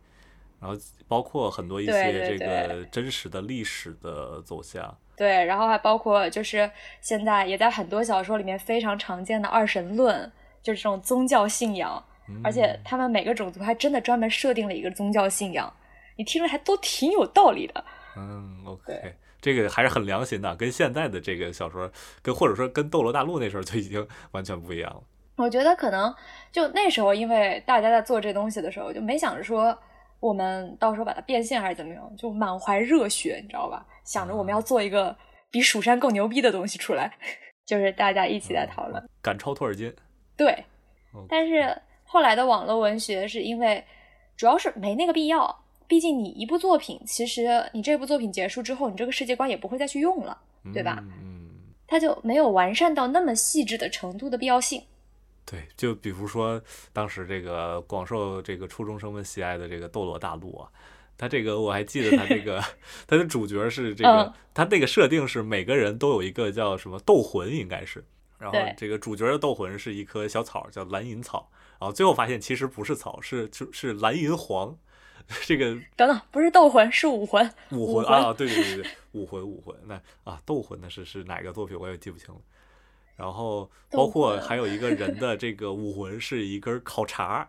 [0.60, 4.96] 然后包括很多一些这个真实的历史的走向。
[5.16, 10.30] 对，然后还包括就是现在也在很多小说里面非常常见的二神论，
[10.62, 12.04] 就是这种宗教信仰，
[12.42, 15.72] 而且他们每个种族还真的专门设定了一个宗教信仰。
[16.16, 17.84] 你听着还都挺有道理的，
[18.16, 21.90] 嗯，OK，这个还是很良心的，跟现在的这个小说，
[22.22, 25.02] 跟或者说跟《斗罗大陆》那时候就已经完全不一样了。
[25.36, 26.14] 我觉得可能
[26.52, 29.76] 就那时候，因为大家在做这东西的时候，就没想着说
[30.20, 33.84] 我们到时候把它变现还是怎么样，就满怀热血，你知道吧？
[34.04, 35.16] 想着我们要做一个
[35.50, 37.12] 比蜀山更牛逼的东西出来，
[37.66, 39.92] 就是大家一起在讨论，赶超托尔金。
[40.36, 40.64] 对，
[41.28, 43.84] 但是后来的网络文学是因为
[44.36, 45.63] 主要是没那个必要。
[45.94, 50.36] 毕竟你一部作品，其实你这部作品结束之后，你这个世界观也不会再去用了，
[50.72, 50.98] 对吧？
[51.22, 51.50] 嗯，
[51.86, 54.82] 它就没有完善到那么细致的程度的必要性。
[55.44, 56.60] 对，就比如说
[56.92, 60.68] 当时这个广受这个初中生们喜爱的这个《斗罗大陆》啊，
[61.16, 62.60] 它这个我还记得，它这个
[63.06, 68.04] 它的主角是这个，它那个设定是每个人都有一个叫什么斗魂，应该是，
[68.36, 74.76] 然后这个主角的斗魂是一棵小草，叫蓝银草，然后最后发现其实不是草，是就是蓝银黄。
[75.46, 77.48] 这个 等等，不是斗魂，是武魂。
[77.70, 79.76] 武魂啊，对对对对，武魂武魂。
[79.86, 82.40] 那啊，斗魂那是是哪个作品，我也记不清了。
[83.16, 87.48] 然后包括还有一个人的这个武魂是一根烤肠，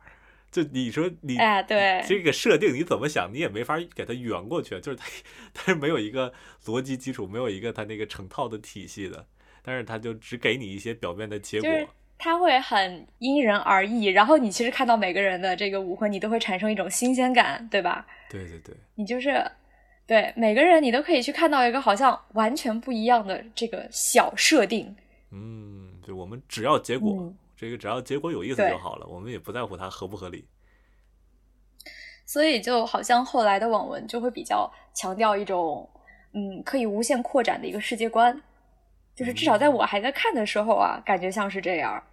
[0.52, 5.06] 就你说你哎，对这个设定你怎么想，你也没法给它圆过去，就是它
[5.54, 6.32] 它是没有一个
[6.66, 9.26] 逻辑基础，没有一个它那个成套的体系的，
[9.64, 11.70] 但是它就只给你一些表面的结果。
[12.18, 14.06] 它会很因人而异。
[14.06, 18.06] 然后你其实看到每个人的这个武魂，你都会产生一种新鲜感，对吧？
[18.30, 19.44] 对对对，你就是
[20.08, 24.96] 对每个人，你都可以去看到一个好像完全不一样的这个小设定。
[25.32, 30.46] 嗯，就我们只要结果，这个只要结果有意思就好了，我们也不在乎它合不合理。
[32.26, 35.88] 所以就好像后来的网文就会比较强调一种，
[36.34, 38.42] 嗯，可以无限扩展的一个世界观，
[39.16, 42.04] 就是至少在我还在看的时候啊，感觉像是这样。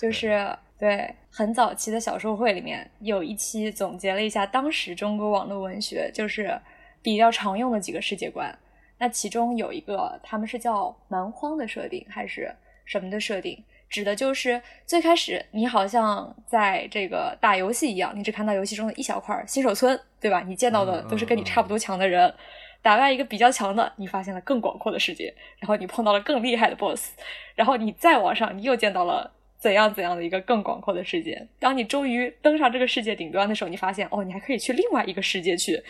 [0.00, 6.58] 就是对很早期的小说会里面有一期总结了一下当时中国网络文学就是
[7.02, 8.56] 比较常用的几个世界观，
[8.96, 12.50] 那其中有一个他们是叫蛮荒的设定还是
[12.86, 13.62] 什么的设定？
[13.90, 20.40] 指的就是最开始你好像在这个打游戏一样，你只看到游戏中的一小块新手村，对吧？
[20.46, 22.32] 你见到的都是跟你差不多强的人，
[22.80, 27.16] 打败一个比较强的，你发现了更广阔的世界，然后你碰到了更厉害的 BOSS，
[27.54, 31.46] 然后你再往上，你又见到了怎样怎样的一个更广阔的世界。
[31.58, 35.82] 当你终于登上这个世界顶端的时候，你发现哦，你还可以去另外一个世界去，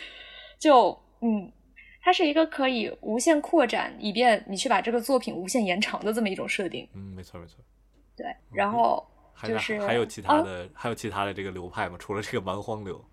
[0.59, 1.53] 就嗯，
[2.01, 6.89] 它是一个可以无限扩展，以便你去把这个作品无限延长的这么一种设定。
[6.95, 7.57] 嗯，没错没错。
[8.17, 9.07] 对，然后
[9.45, 11.97] 就是还有其他的，还有其他的这个流派吗？
[11.99, 13.05] 除了这个蛮荒流，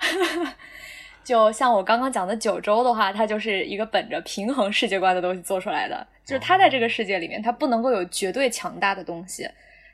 [1.24, 6.06] 就像我刚刚讲的九州的话，它就是一个本着平衡世界观的东西做出来的。
[6.24, 9.48] 就是它在这个世界里面，它不能够有绝对强大的东西，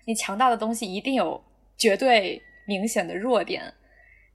[0.04, 1.42] 你强大的东西一定有
[1.76, 3.62] 绝对明显的弱点。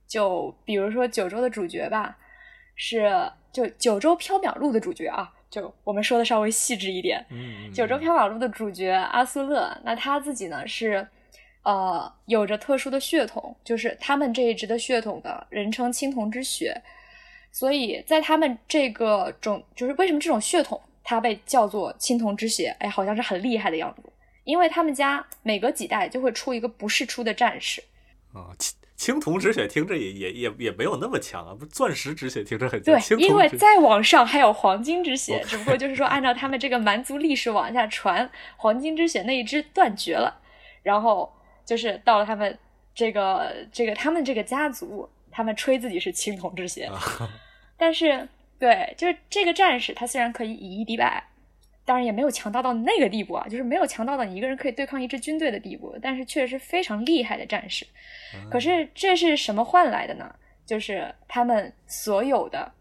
[0.08, 2.17] 就比如说九州的主角吧，
[2.75, 3.12] 是
[3.51, 5.32] 就九州缥缈录的主角啊。
[5.49, 11.08] 就我们说的稍微细致一点，嗯，九州缥缈录的主角阿苏勒，那他自己呢是，
[11.63, 16.82] 呃，有着特殊的血统，就是他们这一支的血统的人称青铜之血，
[17.52, 22.76] 所以在他们这个种，就是为什么这种血统它被叫做青铜之血？
[22.80, 24.04] 哎，好像是很厉害的样子，
[24.43, 27.82] 因为他们家每隔几代就会出一个不世出的战士，
[28.34, 28.52] 啊。
[28.95, 32.93] 青铜之血听着也也也也没有那么强啊，不钻石之血听着很强。
[32.93, 40.39] 对，因为再往上还有黄金之血，只不过就是说按照他们这个蛮族历史往下传，黄金之血那一支断绝了，
[40.84, 41.30] 然后
[41.65, 42.58] 就是到了他们
[42.93, 46.89] 这个这个他们这个家族，他们吹自己是青铜之血，
[47.78, 48.28] 但是
[48.60, 51.23] 对，就是这个战士他虽然可以以一敌百。
[51.86, 57.86] 当然也没有强大到那个地步啊，就是没有强大到你一个人可以对抗一支军队的地步，但是确实是非常厉害的战士。
[58.49, 60.34] 可是这是什么换来的呢？
[60.65, 62.71] 就是他们所有的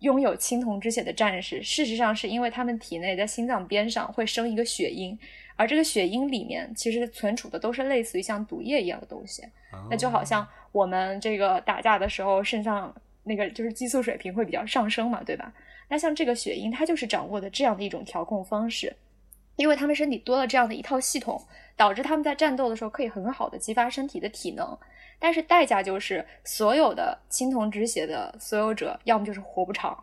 [0.00, 5.16] 拥有青铜之血的战士，事实上是因为他们体内在心脏边上会生一个血鹰，
[5.60, 9.42] 而这个血鹰里面其实存储的都是类似于像毒液一样的东西。
[9.90, 12.90] 那就好像我们这个打架的时候，肾上
[13.24, 15.52] 那个就是激素水平会比较上升嘛，对吧？
[15.88, 18.96] 那像这个血鹰，它就是掌握的这样的一种调控方式，
[19.56, 21.38] 因为他们身体多了这样的一套系统，
[21.76, 24.78] 导致他们在战斗的时候可以很好的激发身体的体能，
[25.18, 30.02] 但是代价就是所有的青铜之血的所有者，要么就是活不长，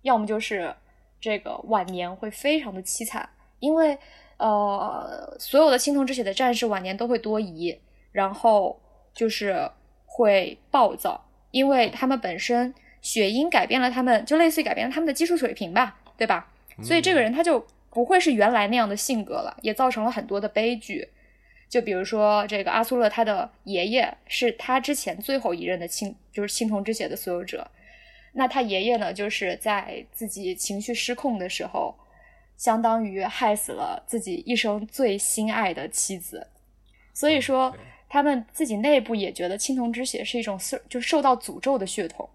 [0.00, 0.74] 要么就是
[1.20, 3.28] 这个晚年会非常的凄惨，
[3.58, 3.98] 因为
[4.38, 7.78] 呃，所有的青铜之血的战士晚年都会多疑，
[8.12, 8.80] 然后
[9.14, 9.70] 就是
[10.04, 12.74] 会暴躁，因为他们本身。
[13.02, 16.52] 血因改变了他们，就类似于改变了他们的技术水平吧，对吧？
[16.82, 21.08] 所以这个人他就不会是原来那样的性格了，也造成了很多的悲剧。
[21.68, 27.70] 就比如说这个阿苏勒，他的爷爷是他之前最后一任的青，就是青铜之血的所有者。
[28.32, 31.94] 那他爷爷呢，就是在自己情绪失控的时候，
[32.56, 36.46] 相当于害死了自己一生最心爱的妻子。
[37.12, 37.74] 所以说，
[38.08, 42.28] 他们自己内部也觉得青铜之血是一种受就受到诅咒的血统。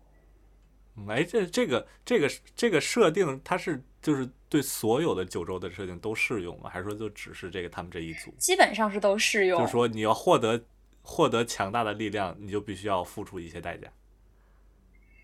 [1.08, 6.70] 哎，这这个这个这个设定，它是就是对所有的九州的设定都适用吗？
[6.70, 8.32] 还是说就只是这个他们这一组？
[8.38, 9.60] 基本上是都适用。
[9.60, 10.62] 就是说，你要获得
[11.02, 13.88] 获得强大的力量，你就必须要付出一些代价，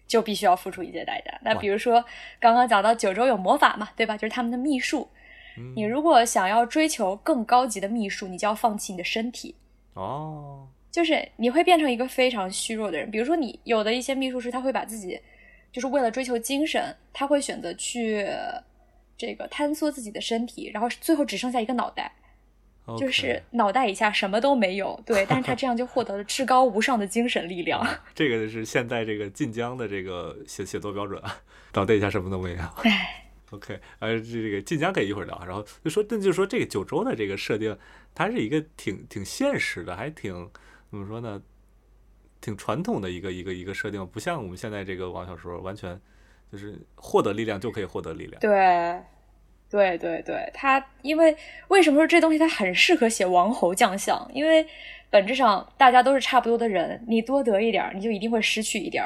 [0.07, 1.37] 就必须要付出一些代价。
[1.43, 2.03] 那比如说，
[2.39, 4.17] 刚刚讲到九州有魔法嘛，对吧？
[4.17, 5.07] 就是他们的秘术。
[5.75, 9.53] 你如果想要追求更高级的秘术，你就要放弃你的身体。
[9.93, 10.67] 哦。
[10.89, 13.11] 就是你会变成一个非常虚弱的人。
[13.11, 15.19] 比如说，你有的一些秘术师，他会把自己。
[15.69, 18.25] 就是为了追求精神，他会选择去
[19.17, 22.11] 这个坍缩自己的身体，然后最后只剩下一个脑袋，
[22.97, 24.99] 就是脑袋以下什么都没有。
[25.05, 27.85] 对，但是他 这样就获得了至高无上的精神力量。
[28.13, 31.41] 这个是现在这个晋江的这个写写作标准啊，
[31.73, 32.59] 脑袋以下什么都没有。
[32.83, 35.43] 唉，OK，呃，这个晋江可以一会儿聊。
[35.45, 37.77] 然后就说，那就说这个九州的这个设定，
[38.13, 40.49] 它是一个挺挺现实的，还挺
[40.89, 41.41] 怎么说呢？
[42.39, 45.99] 挺传统的一个一个一个设定，不像我们现在这个网小说，完全
[46.51, 48.39] 就是获得力量就可以获得力量。
[48.39, 49.01] 对，
[49.69, 51.35] 对对对，他因为
[51.67, 54.29] 为什么说这东西它很适合写王侯将相？
[54.33, 54.65] 因为
[55.09, 59.03] 本质上大家都是差不多的人，你多得一点，你就一定会失去一点。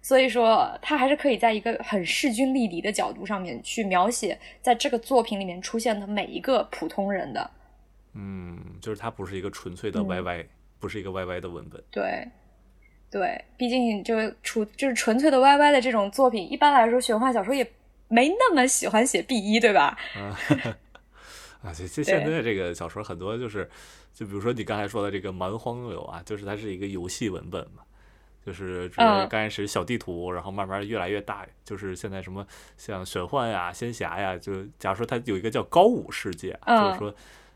[0.00, 7.50] 所以说，他还是可以在一个很势均力敌的角度上面去描写，在这个作品里面出现的每一个普通人的。
[8.14, 10.46] 嗯，就是它不是一个纯粹的 YY，
[10.78, 11.82] 不是一个 YY 的文本。
[11.90, 12.24] 对，
[13.10, 14.14] 对，毕竟就
[14.44, 17.68] 纯就是纯粹的 YY 的这种作品，一般来说玄幻小说也
[18.08, 19.96] 没那么喜欢写 B 一，对吧？
[21.62, 23.68] 啊，这 这现在这个小说很多就是，
[24.14, 27.82] 就比如说你刚才说的这个蛮荒流啊，就是它是一个游戏文本嘛。
[28.44, 31.44] 就是刚开始小地图，然后慢慢越来越大。
[31.64, 37.12] 就是现在什么像玄幻呀、仙侠呀，就假如说它有一个叫高武世界，就是说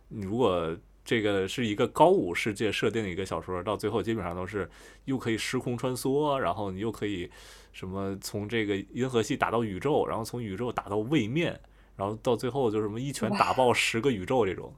[0.08, 4.68] 你如果这个是一个高武世界设定的一个小说，到最后基本上都是
[5.04, 7.30] 又可以时空穿梭，然后你又可以
[7.72, 11.59] 什么从这个银河系打到宇宙，然后从宇宙打到位面，
[11.96, 14.72] 然后到最后就是什么一拳打爆十个宇宙这种。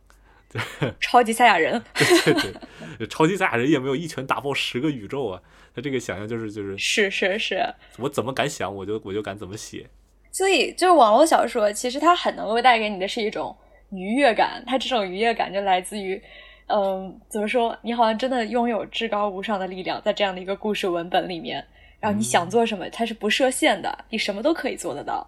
[0.49, 0.61] 对
[1.01, 2.55] 超级赛亚人，对对
[2.99, 5.41] 对，超级赛亚人也没有一拳打爆十个宇宙啊！
[5.75, 9.89] 他这个想象就是就是是是是，我怎么敢想，我就我就敢怎么写。
[10.31, 13.57] 所以，就是网络小说，其实它很能够带给你的是一种
[13.89, 14.63] 愉悦感。
[14.67, 16.23] 它这种愉悦感就来自于，
[16.67, 17.75] 嗯，怎么说？
[17.81, 21.67] 你好像真的拥有至高无上的力量，在这样的一个故事文本里面，
[22.03, 25.27] 然后你想做什么，它是不设限的，你什么都可以做得到。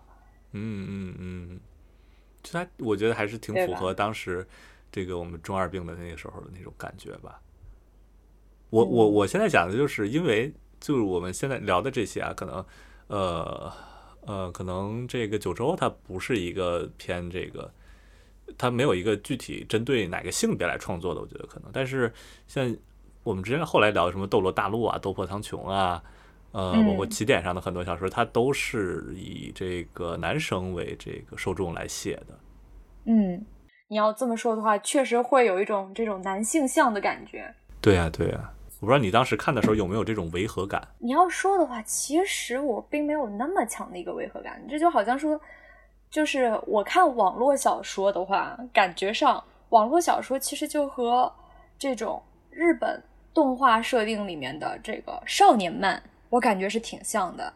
[0.52, 1.60] 嗯嗯嗯，
[2.42, 4.46] 就它我觉得还是挺符合当时。
[4.92, 7.40] 这个我们中二病的那个时候的那种感觉吧，
[8.70, 12.64] 我我我现在讲的就是因为就是我们现在聊的这些啊，可能
[13.08, 13.72] 呃
[14.20, 17.68] 呃，可能这个九州它不是一个偏这个，
[18.56, 21.70] 它没有一个具体针对哪个性别来创作的，我觉得可能。
[21.72, 22.12] 但是
[22.46, 22.76] 像
[23.24, 26.00] 我们之前后来聊的什么《斗罗大陆》啊，《斗破苍穹》啊，
[26.54, 32.38] 呃，包括起点上的很多小说，它都是以这个男生为这个受众来写的，
[33.04, 33.44] 嗯。
[33.88, 37.54] 你要这么说的话，确实会有一种这种男性向的感觉。
[37.82, 40.82] 对呀，对呀，我不知道你当时看的时候有没有这种违和感。
[40.98, 44.60] 你要说的话，其实我并没有那么强的一个违和感。
[44.68, 45.38] 这就好像说，
[46.10, 51.30] 就是我看网络小说的话，感觉上网络小说其实就和
[51.78, 53.00] 这种日本
[53.34, 56.02] 动画设定里面的这个少年漫，
[56.34, 57.52] 我感觉是挺像的。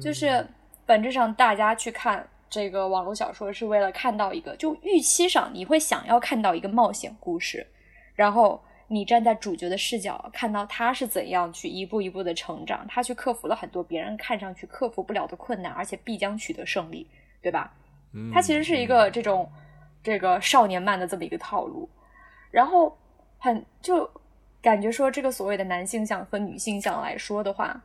[0.00, 0.46] 就是
[0.84, 2.26] 本质上大家去看。
[2.48, 7.66] 这个网络小说是为了看到一个，就预期上你会想要看到一个冒险故事，
[8.14, 17.04] 然后你站在主角的视角，看到他是怎样去一步一步的成长，他去克服了很多别人看上去克服不了的困难，而且必将取得胜利，
[17.42, 17.74] 对吧？
[18.32, 19.50] 他其实是一个这种
[20.00, 21.88] 这个少年漫的这么一个套路，
[22.52, 22.96] 然后
[23.38, 24.08] 很就
[24.66, 27.80] 感觉说这个所谓的男性向和女性向来说的话。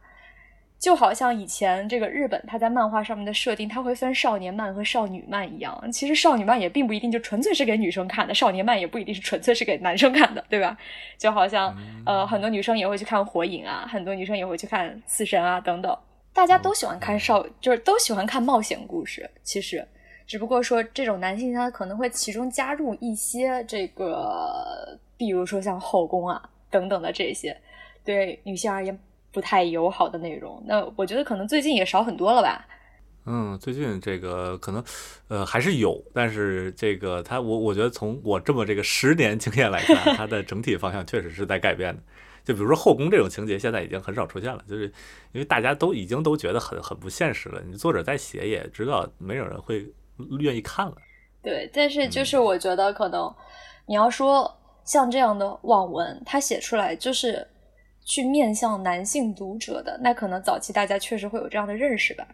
[0.79, 5.91] 就好像以前这个日本，它在漫画上面的设定，它会分少年漫和少女漫一样。
[5.91, 10.75] 其实少女漫也并不一定就纯粹是给女生看的，少年漫也不一定是纯粹是给男生看的，对吧？
[11.19, 11.71] 就好像
[12.03, 15.95] 呃，很多女生也会去看火影啊，很多女生也会去看死神啊等等。
[16.33, 19.29] 大家都喜欢看少，就是都喜欢看冒险故事。
[19.43, 19.87] 其实，
[20.25, 26.41] 只不过说这种男性他可能会其中加入一些这个，比如说像后宫啊
[26.71, 27.55] 等等的这些，
[28.03, 28.97] 对女性而言。
[29.34, 32.67] 不太友好的内容，那我觉得可能最近也少很多了吧。
[33.25, 34.84] 嗯，最近这个可能，
[35.29, 42.03] 呃，还是有，但是这个它，我我觉得从我这么这个十年经验来看，它的整体方向确实是在改变的。
[42.43, 44.84] 就比如说后宫这种情节，现在已经很少出现了，就是
[45.31, 47.62] 因为大家都已经都觉得很很不现实了。
[47.65, 49.89] 你作者在写也知道，没有人会
[50.41, 50.95] 愿意看了。
[51.41, 53.34] 对，但是就是我觉得可能
[53.86, 54.53] 你要说
[54.84, 57.47] 像这样的网文，它写出来就是。
[58.03, 62.27] 去面向男性读者的，那可能早期大家确实会有这样的认识吧。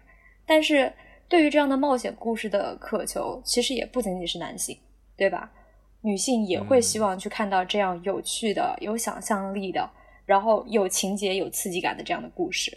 [0.45, 0.91] 但是
[1.27, 4.79] 对于这样的冒险故事的渴求，其实也不仅仅是男性，
[5.17, 5.51] 对吧？
[5.99, 9.87] 女性也会希望去看到这样有趣的、有想象力的，
[10.25, 12.75] 然后有情节、有刺激感的这样的故事。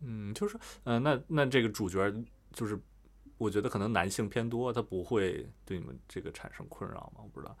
[0.00, 1.98] 嗯，就是说，嗯，那那这个主角，
[2.52, 2.80] 就是
[3.38, 7.22] 我觉得可能男性偏多，他不会对你们这个产生困扰吗？
[7.24, 7.58] 我不知道。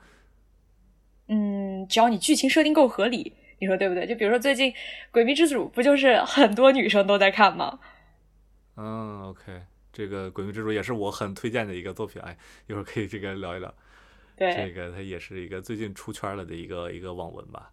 [1.30, 3.32] 嗯，只要你剧情设定够合理。
[3.60, 4.06] 你说对不对？
[4.06, 4.72] 就比如说最近
[5.12, 7.78] 《诡秘之主》，不就是很多女生都在看吗？
[8.76, 9.62] 嗯，OK，
[9.92, 13.72] 这个《诡秘之主》也是我很推荐的一个作品，哎，一会儿可以这个聊一聊。
[14.34, 17.70] 对，这个它也是一个最近出圈了的一个一个网文吧。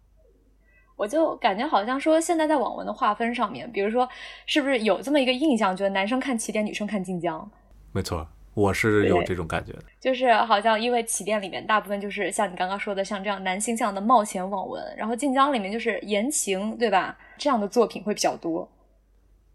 [0.96, 4.06] 我就感觉好像说，现在在网文的划分上面，比如说，
[4.44, 7.50] 是不是有这么一个印象，觉得男生看起点，女生看晋江？
[7.92, 8.28] 没错。
[8.58, 17.16] 我是有这种感觉的，就是好像因为起点里面大部分就是像你刚刚说的，像这样男性向的冒险网文，然后晋江里面就是言情，对吧？
[17.36, 18.68] 这样的作品会比较多。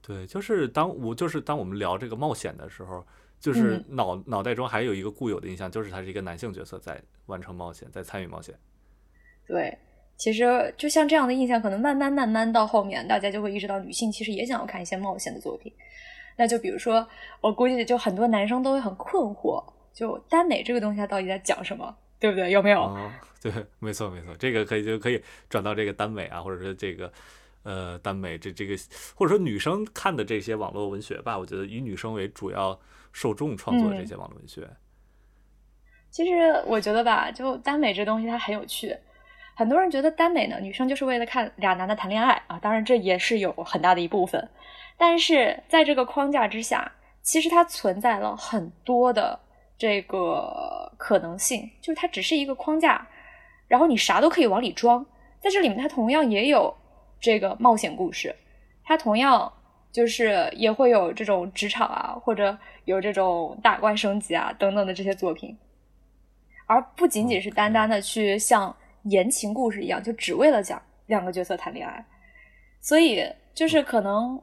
[0.01, 3.05] 对，就是当我就是当我们聊这个冒险的时候，
[3.41, 8.55] 就是脑脑袋中还有一个固有的印象，就是他是一个男性角色在完成冒险，在参与冒险。
[9.45, 9.77] 对，
[10.15, 15.73] 其实就像这样的印象，可能慢慢慢慢到后面，大家就会意识到女性其实也想要看一些冒险的作品。
[16.35, 17.07] 那就比如说，
[17.41, 19.63] 我估计就很多男生都会很困惑，
[19.93, 22.51] 就耽美这个东西它到底在讲什么，对不对？
[22.51, 23.11] 有没有？
[23.41, 27.11] 对，没错没错，这个可以就可以转到这个耽美啊，或者说这个。
[27.65, 28.75] 呃，耽美这这个，
[29.15, 32.77] 或者说女生看的这些网络文学吧，我觉得以女生为主要
[33.13, 34.69] 受众创作的这些网络文学。
[36.11, 38.93] 其实我觉得吧，就耽美这东西它很有趣。
[39.55, 44.49] 很多人觉得耽美呢，女生就是为了看俩男的谈恋爱啊，当然这也是有很大的一部分。
[44.97, 46.91] 但是在这个框架之下，
[47.21, 49.39] 其实它存在了很多的
[49.77, 53.07] 这个可能性，就是它只是一个框架，
[53.67, 55.05] 然后你啥都可以往里装，
[55.41, 56.73] 在这里面它同样也有。
[57.19, 58.35] 这个冒险故事，
[58.83, 59.49] 它同样
[59.93, 65.57] 就是也会有这种职场啊，或者有这种打怪升级啊等等的这些作品，
[66.65, 72.05] 而不仅仅是单单的去像言情故事一样，就只为了讲两个角色谈恋爱。
[72.81, 74.37] 所以就是可能，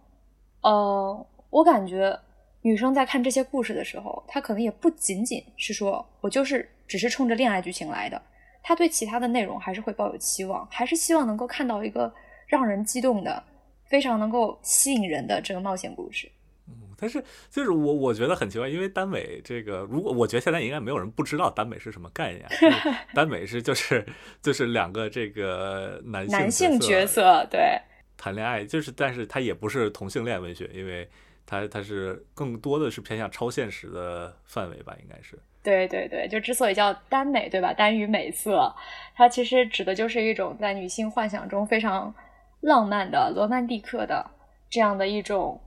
[0.63, 2.19] 呃，我感觉
[2.63, 8.21] 女生在看这些故事的时候，她可能也不仅仅是说我就是只是冲着恋爱剧情来的，
[8.63, 12.13] 她对其他的内容还是会抱有期望，还是希望能够看到一个。
[12.51, 13.41] 让人激动的，
[13.85, 16.29] 非常能够吸引人的这个冒险故事。
[16.67, 22.45] 嗯，但是就是我我觉得很奇怪，因为耽美这个，如果我觉得现在应该没有人不知道耽美是什么概念。
[23.15, 24.05] 耽美是就是
[24.43, 27.81] 就是两个这个男性男性角色对
[28.21, 31.09] 谈恋爱，就是但是它也不是同性恋文学，因为
[31.47, 35.39] 它它是更多的是偏向超现实的范围吧，应该是。
[35.63, 37.73] 对对对，就之所以叫耽美，对吧？
[37.73, 38.75] 耽于美色，
[39.15, 42.15] 它其实指的就是一种在女性幻想中非常。
[42.63, 44.31] 浪漫的、罗曼蒂克的
[44.69, 45.59] 这样的一种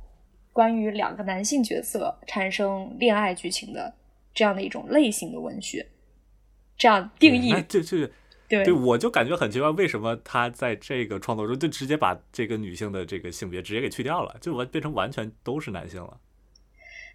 [0.51, 3.91] 关于两个男性角色产生恋爱剧情的
[4.32, 5.84] 这样的一种类型的文学，
[6.78, 7.97] 这样定义就就
[8.48, 16.20] 对，我就感觉很奇怪，为什么他在这个创作中就直接把这个女性的这个性别直接给去掉了，就完变成完全都是男性了？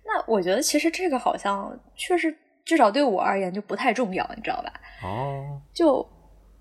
[0.05, 4.73] 那我觉得其实这个好像确实，至少对我而言就不太重要，你知道吧？
[5.03, 6.09] 哦，就。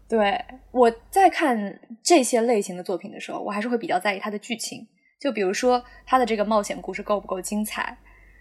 [0.10, 0.42] 对
[0.72, 4.88] 我在看这些类型的作品的时候，我还是会比较在意它的剧情。
[5.20, 7.98] 就比如说它的这个冒险故事够不够精彩，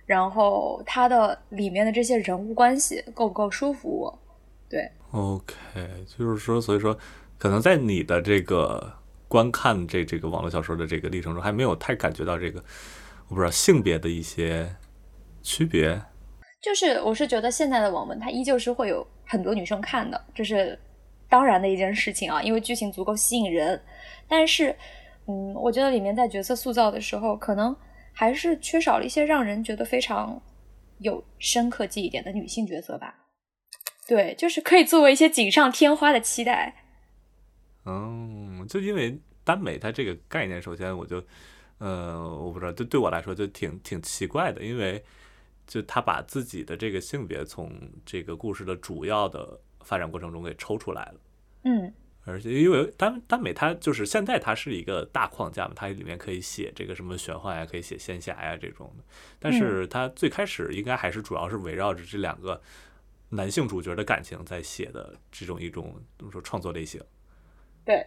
[0.07, 4.16] 然后它的里面的这些人物关系够不够舒服我。
[4.70, 5.54] 对，OK，
[6.07, 6.96] 就是说，所以说，
[7.38, 8.94] 可能在你的这个
[9.28, 12.62] 观看这这个网络小说的这个历程中，还没有太感觉到这个，
[13.28, 14.74] 我不知道性别的一些
[15.42, 16.00] 区别。
[16.61, 20.78] 就是我是觉得现在的网文它依旧是会有很多女生看的，就是。
[21.28, 23.82] 当然的一件事情啊，因为剧情足够吸引人，
[24.28, 24.70] 但是，
[25.26, 27.74] 嗯，我觉得里面在角色塑造的时候，可能
[28.12, 30.40] 还是缺少了一些让人觉得非常
[30.98, 33.12] 有深刻记忆点的女性角色吧。
[34.07, 36.84] 对，就是可以作为一些锦上添花的期待。
[37.84, 41.22] 嗯，就因为耽美它这个概念，首先我就，
[41.78, 45.04] 呃，我不知道，就对我来说就挺挺奇怪的，因为
[45.66, 47.70] 就他把自己的这个性别从
[48.04, 49.61] 这个故事的主要的。
[49.86, 51.14] 发展过程中给抽出来了，
[51.62, 51.94] 嗯，
[52.24, 59.04] 而且因为耽耽美它就是现在它是一个大框架嘛，它里面可以写这个什么玄幻呀，可以写仙侠呀这种的，
[59.38, 62.61] 但是它最开始应该还是主要是围绕着这两个
[63.37, 67.01] 男性主角的感情在写的这种一种怎么说创作类型。
[67.84, 68.05] 对，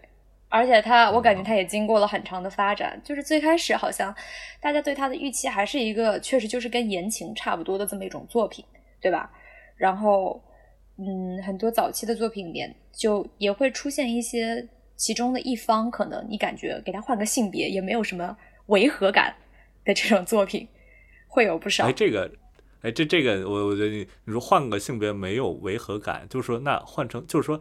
[0.49, 4.13] 而且他我感觉他也经过了很长的发展，就是最开始好像
[4.59, 8.65] 大家对他的预期还是一个确实就是跟言情差不多的这么一种作品，
[8.99, 9.32] 对吧？
[9.77, 10.43] 然后。
[11.01, 14.67] 嗯，很多早期的作品里面，就也会出现一些
[14.97, 19.34] 其中的一方，可能你感觉给他换个性别也没有什么违和感
[19.86, 20.67] 的这种作品，
[21.25, 21.86] 会有不少。
[21.86, 22.30] 哎，这个，
[22.82, 27.59] 哎，这这个，我我觉得你你说换个性别没有违和感，就是说那换成就是说，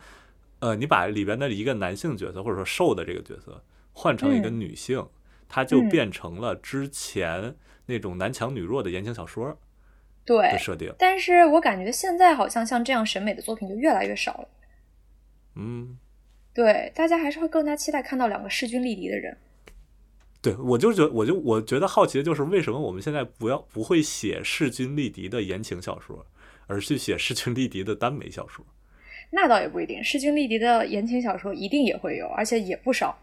[0.61, 5.09] 呃，你把里边的一个男性角色或者说瘦的这个角色换成一个女性，
[5.49, 7.57] 它就变成了之前
[7.87, 9.59] 那种男强女弱的言情小说。
[10.25, 14.49] 对设定，但是我感觉现在好像像这样审美的作品就越来越少了。
[15.55, 15.99] 嗯，
[16.53, 19.35] 对，大家还是会更加期待看到两个势均力敌的人。
[20.49, 26.25] 对，我就觉，我就我觉得好奇的就是为什么我们现在不要不会写势均力敌的言情小说，
[26.67, 28.65] 而去写势均力敌的耽美小说？
[29.31, 33.19] 那倒也不一定，势均力敌的言情小说一定也会有，而且也不少，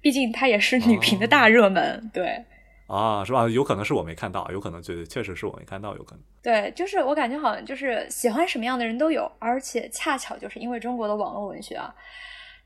[0.00, 2.10] 毕竟它也是女频的大热门。
[2.12, 2.44] 对。
[2.86, 3.48] 啊，是吧？
[3.48, 6.20] 有可能是我没看到，有可能就确实是我没看到，有可能。
[6.42, 11.94] 对，就是我感觉好像就是喜欢什么样的人都有，而且恰巧就是因为中国的网络文学啊，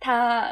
[0.01, 0.51] 它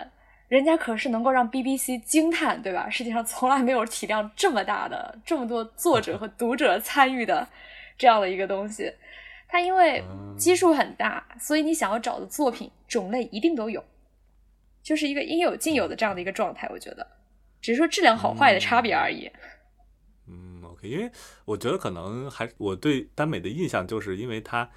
[0.49, 2.89] 人家可是能够让 BBC 惊叹，对吧？
[2.89, 7.47] 世界上从来没有体量这么大的、这么多作者和 读者参与的
[7.99, 8.93] 这样的一个东西。
[9.49, 10.03] 它因为
[10.37, 13.83] 基数很大，所以你想要找的作品种类一定都有，
[14.83, 16.69] 就是一个应有尽有的这样的一个状态。
[16.71, 17.07] 我觉得，
[17.61, 19.31] 只是说质量好坏的差别而已。
[20.29, 21.11] 嗯，OK，因为
[21.45, 24.69] 我觉得可能还我对耽美的印象，就是因为它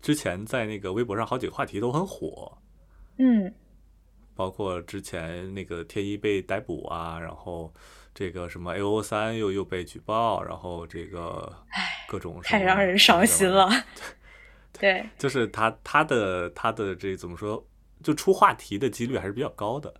[0.00, 2.56] 之前在那个微博上好几个话题都很火。
[3.18, 3.54] 嗯，
[4.34, 7.72] 包括之前那个天一被逮捕啊，然后
[8.14, 11.52] 这个什么 A O 三又又被举报，然后这个
[12.08, 13.68] 各种太让人伤心了。
[14.78, 17.64] 对，就是他他的他的这怎么说，
[18.02, 19.94] 就出话题的几率还是比较高的。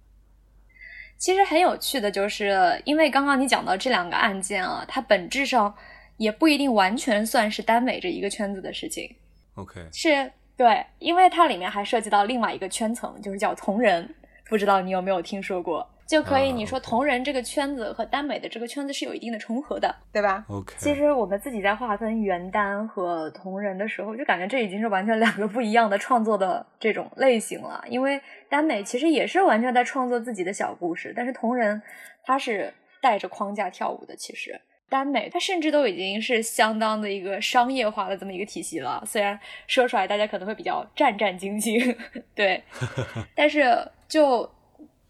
[1.16, 5.72] 其实很有趣的，就是因为刚刚你讲到这两个案件啊，它本质上
[6.16, 9.08] 也不一定完全算是耽美这一个圈子的事情。
[9.54, 14.12] OK，是对，因为它里面还涉及到另外一个圈层，就是叫同人，
[14.48, 15.88] 不知道你有没有听说过？
[16.06, 20.74] 就可以，你说同人这个圈子和耽美的这个圈子是有一定的重合的，对吧？OK。
[20.76, 27.82] 其实我们自己在划分原耽和同人的时候，就感觉这已经是完全两个不一样的创作的这种类型了。
[27.88, 28.20] 因为
[28.50, 31.80] 耽美其实也是完全在创作自己的小故事，但是同人
[32.22, 34.14] 它是带着框架跳舞的。
[34.14, 39.02] 其实耽美它甚至都已经是相当的一个商业化的这么一个体系了。
[39.06, 41.96] 虽然说出来大家可能会比较战战兢兢，
[42.36, 42.62] 对，
[43.34, 43.74] 但是
[44.14, 44.48] 就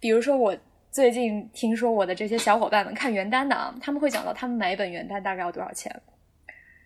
[0.00, 0.56] 比如说我。
[0.94, 5.92] 最近听说我的这些小伙伴们看原单的啊，他们会讲到他们买一本原单大概要多少钱，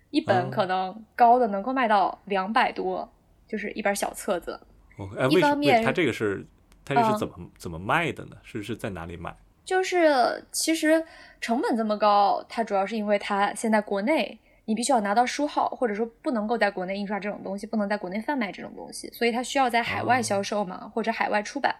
[0.08, 3.06] 一本可能高的能够卖到两百多，
[3.46, 4.58] 就是一本小册子。
[4.96, 6.42] 哦，哎，为什么他这个是
[6.86, 8.36] 他这是怎么怎么卖的呢？
[8.42, 9.36] 是是在哪里买？
[9.62, 11.04] 就是其实
[11.38, 21.76] 成本这么高，它主要是因为它现在国内你必须要拿到书号，或者说不能够在国内印刷这种东西，不能在国内贩卖这种东西，所以它需要在海外销售嘛，或者海外出版。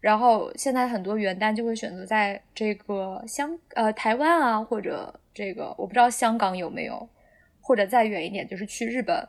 [0.00, 7.08] 然后现在很多元旦就会选择在这个香呃台湾啊，或者这个我不知道香港有没有，
[7.60, 9.26] 或者再远一点就是去日本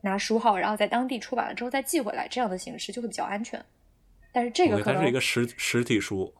[0.00, 3.62] 拿书号，然后在当地出版了之后再寄回来，这样的形式就会比较安全。
[4.32, 6.32] 但是这个可能是一个实实体书，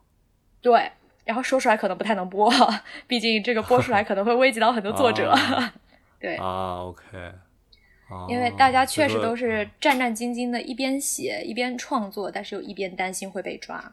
[0.61, 0.91] 对，
[1.25, 2.53] 然后说出来可能不太能播，
[3.07, 5.35] 毕竟这个播出来可能会危及到很多作者。
[6.21, 7.33] 对啊，OK。
[8.29, 13.93] 因为大家确实都是战战兢兢的，一边写一边创作，但是又一边担心会被抓。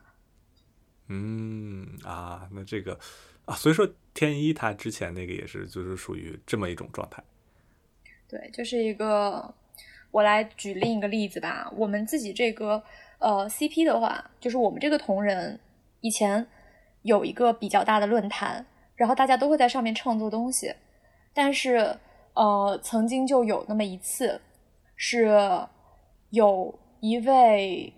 [1.08, 3.00] 嗯啊，那这个
[3.46, 7.24] 啊，所以说天一他之前那个也是，就是属于这么一种状态。
[8.28, 9.52] 对，就是一个，
[10.12, 11.72] 我来举另一个例子吧。
[11.76, 12.84] 我们自己这个
[13.18, 15.60] 呃 CP 的话，就是我们这个同人
[16.02, 16.46] 以前
[17.02, 18.64] 有一个比较大的论坛，
[18.96, 20.76] 然后大家都会在上面创作东西，
[21.34, 21.98] 但是。
[22.34, 24.42] 呃，曾经就有那么一次，
[24.96, 25.38] 是
[26.32, 27.94] 有一位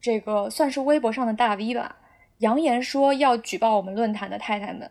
[0.00, 1.96] 这个算是微博上的大 V 吧，
[2.38, 4.88] 扬言说要举报我们论坛的太太们，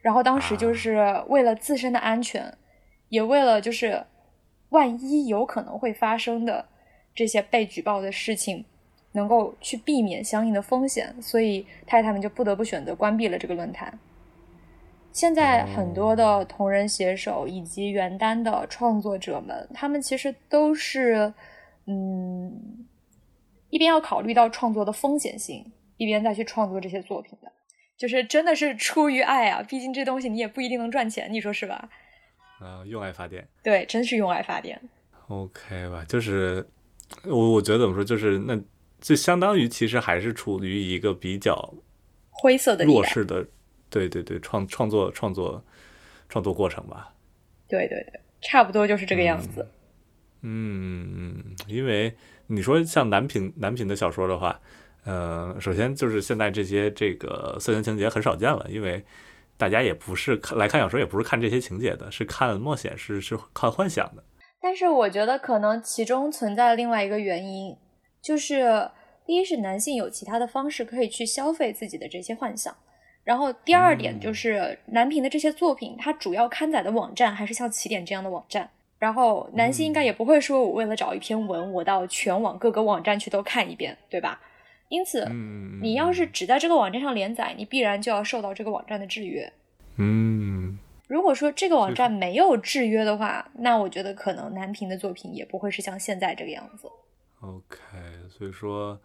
[0.00, 2.56] 然后当时就是为了自身的安全，
[3.08, 4.04] 也为了就是
[4.68, 6.64] 万一有可能会发生的
[7.14, 8.64] 这些被举报的事情，
[9.12, 13.98] 能够去避免相应的风险，所以太太们就不得不选择关闭了这个论坛。
[15.12, 21.32] 现在很多的同人写手以及原单的创作者们，他们其实都是，
[21.86, 22.86] 嗯，
[23.70, 25.64] 一边要考虑到创作的风险性，
[25.96, 27.50] 一边再去创作这些作品的，
[27.98, 29.62] 就是真的是出于爱啊！
[29.62, 31.88] 毕竟这东西你也不一定能赚钱，你说是吧？
[32.60, 33.46] 啊，用爱发电。
[33.62, 34.80] 对，真是用爱发电。
[35.26, 36.64] OK 吧，就是
[37.24, 38.56] 我我觉得怎么说，就是那
[39.00, 41.74] 就相当于其实还是处于一个比较
[42.30, 43.44] 灰色的弱势的。
[43.90, 45.62] 对对对，创创作创作
[46.28, 47.12] 创作过程吧。
[47.68, 49.68] 对对对，差不多就是这个样子。
[50.42, 52.16] 嗯嗯，因为
[52.46, 54.58] 你说像男频男频的小说的话，
[55.04, 59.04] 呃，首先就是现在这些这个色情情节很少见了，因为
[59.58, 64.24] 大家也不是看来看小说，也不是看这些情节的，是看冒险，是是看幻想的。
[64.62, 67.76] 但是我觉得可能其中存在另外一个原因，
[68.22, 68.90] 就是
[69.26, 72.74] 第一是男性有其他的方式可以去消费自己的这些幻想。
[73.22, 78.68] 然后第二点就是南平的这些作品，它主要刊载的网站还是像起点这样的网站。
[78.98, 84.40] 然后男性应该也不会说我为了找一篇文，我到全网各个网站去都看一遍，对吧？
[84.88, 85.26] 因此，
[85.80, 89.50] 你要是只在这个网站上连载，你必然就要受到这个网站的制约。
[89.96, 96.88] 嗯，如果说这个网站没有制约的话，那我觉得可能南平的作品也不会是像现在这个样子。
[97.40, 97.76] OK，
[98.28, 99.00] 所以说。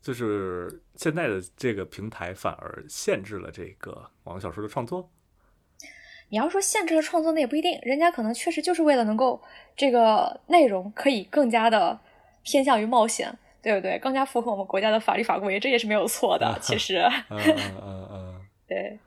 [0.00, 5.10] 就是现在的这个平台反而限制了这个网络小说的创作。
[6.30, 9.42] 你要说限制了创作，那也不一定，人家可能确实就是为了能够
[9.74, 11.98] 这个内容可以更加的
[12.42, 13.98] 偏向于冒险，对不对？
[13.98, 16.58] 更加符合我们国家的法律法规，这也是没有错的。
[16.60, 16.98] 其实，
[17.30, 17.40] 嗯
[17.80, 18.98] 嗯嗯， 对。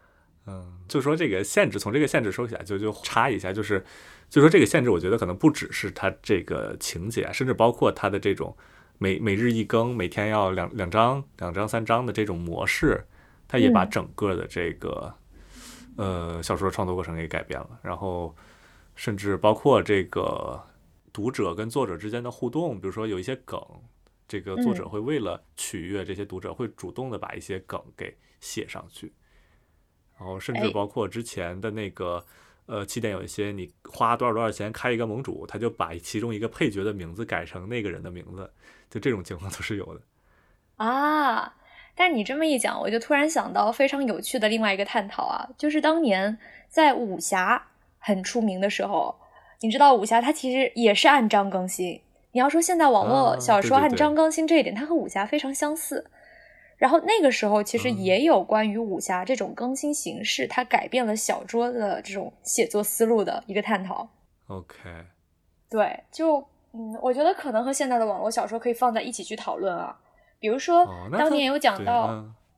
[0.47, 3.85] 嗯，就说这个限制，从这个限制说起来，就就插一下，就是，
[4.27, 8.57] 就说这个限制，我觉得可能不只是它这个情节，甚至包括它的这种
[9.01, 13.03] 每每日一更，每天要两两章、两章、三章的这种模式，
[13.47, 15.11] 它也把整个的这个
[15.97, 17.79] 呃小说创作过程给改变了。
[17.81, 18.35] 然后，
[18.95, 20.61] 甚至包括这个
[21.11, 23.59] 读者跟作者之间的互动，比如说有一些梗，
[24.27, 29.11] 这个作者会为了取悦这些读者，会主动的把一些梗给写上去。
[30.15, 32.23] 然后甚至包括之前的那个，
[32.71, 38.49] 呃，起点有一些你花多少多少钱开一个盟主，他就把其中一个配角的名字改成那个人的名字，
[38.89, 39.99] 就这种情况都是有的。
[40.77, 41.53] 啊，
[41.95, 46.37] 但你这么一讲，我就突然想到非常有趣的另外一个探讨啊，就是当年
[46.69, 47.61] 在武侠
[47.99, 49.19] 很出名的时候，
[49.59, 51.99] 你知道武侠它其实也是按章更新。
[52.31, 56.09] 你要说现在网络小说按章更新这一点，它和武侠非常相似。
[56.81, 64.09] 然后那个时候其实也有关于武侠这种更新形式，它改变了小说的这种写作思路的一个探讨。
[64.47, 64.89] OK，
[65.69, 69.95] 对，就嗯，我觉得可能和现在的网络小说可以放在一起去讨论啊。
[70.39, 72.07] 比如说当年有讲到，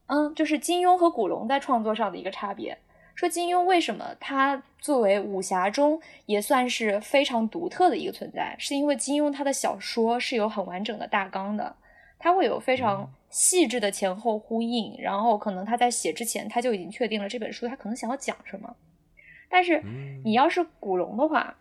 [0.06, 2.78] 嗯，就是金庸和古龙在创作上的一个差别。
[3.16, 11.76] 说金庸为什么他作为武侠中也算是非常独特的一个存在，是因为金庸他的小说是有很完整的大纲的，
[12.24, 13.12] 他会有非常。
[13.36, 18.76] 细致的前后呼应，然后可能他在写之前他就已经确定了这本书他可能想要讲什么。
[19.50, 19.82] 但是
[20.24, 21.56] 你要是古龙的话，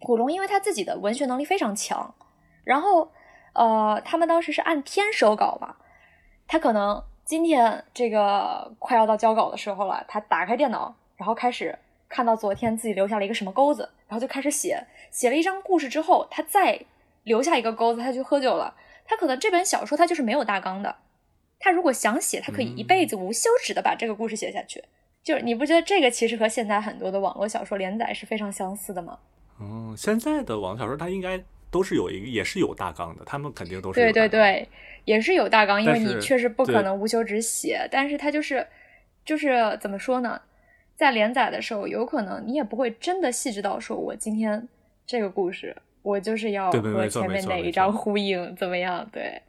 [0.00, 2.14] 古龙因为他自己的文学能力非常强，
[2.64, 3.12] 然后
[3.52, 5.76] 呃，他们当时是按天收稿嘛，
[6.46, 11.78] 他可能今天这个快要到交稿的时候了，他打开电脑，然后开始
[12.08, 16.80] 看到昨天自己留下了一个什么钩子，然后就开始写，写了一张故事之后，他再
[17.24, 18.74] 留下一个钩子，他去喝酒了。
[19.04, 20.96] 他可能这本小说他就是没有大纲的，
[21.58, 24.82] 他如果想写，他可以一辈子无休止的把这个故事写下去。
[25.22, 29.18] 就是你不觉得这个其实和现在很多的网络小说连载是非常相似的吗？
[29.60, 31.40] 嗯，现在的网络小说它应该
[31.70, 34.68] 都是有一个，也是有大纲的，他们肯定都是对对对，
[35.04, 37.86] 也是有大纲，因为你确实不可能无休止写。
[37.90, 38.66] 但是它就是
[39.24, 40.42] 就是怎么说呢，
[40.96, 44.68] 在连载的时候，有可能你也不会真的细致到说我今天
[45.06, 45.76] 这个故事。
[46.02, 49.08] 我就是要和前面哪一张呼应，怎么样？
[49.12, 49.40] 对，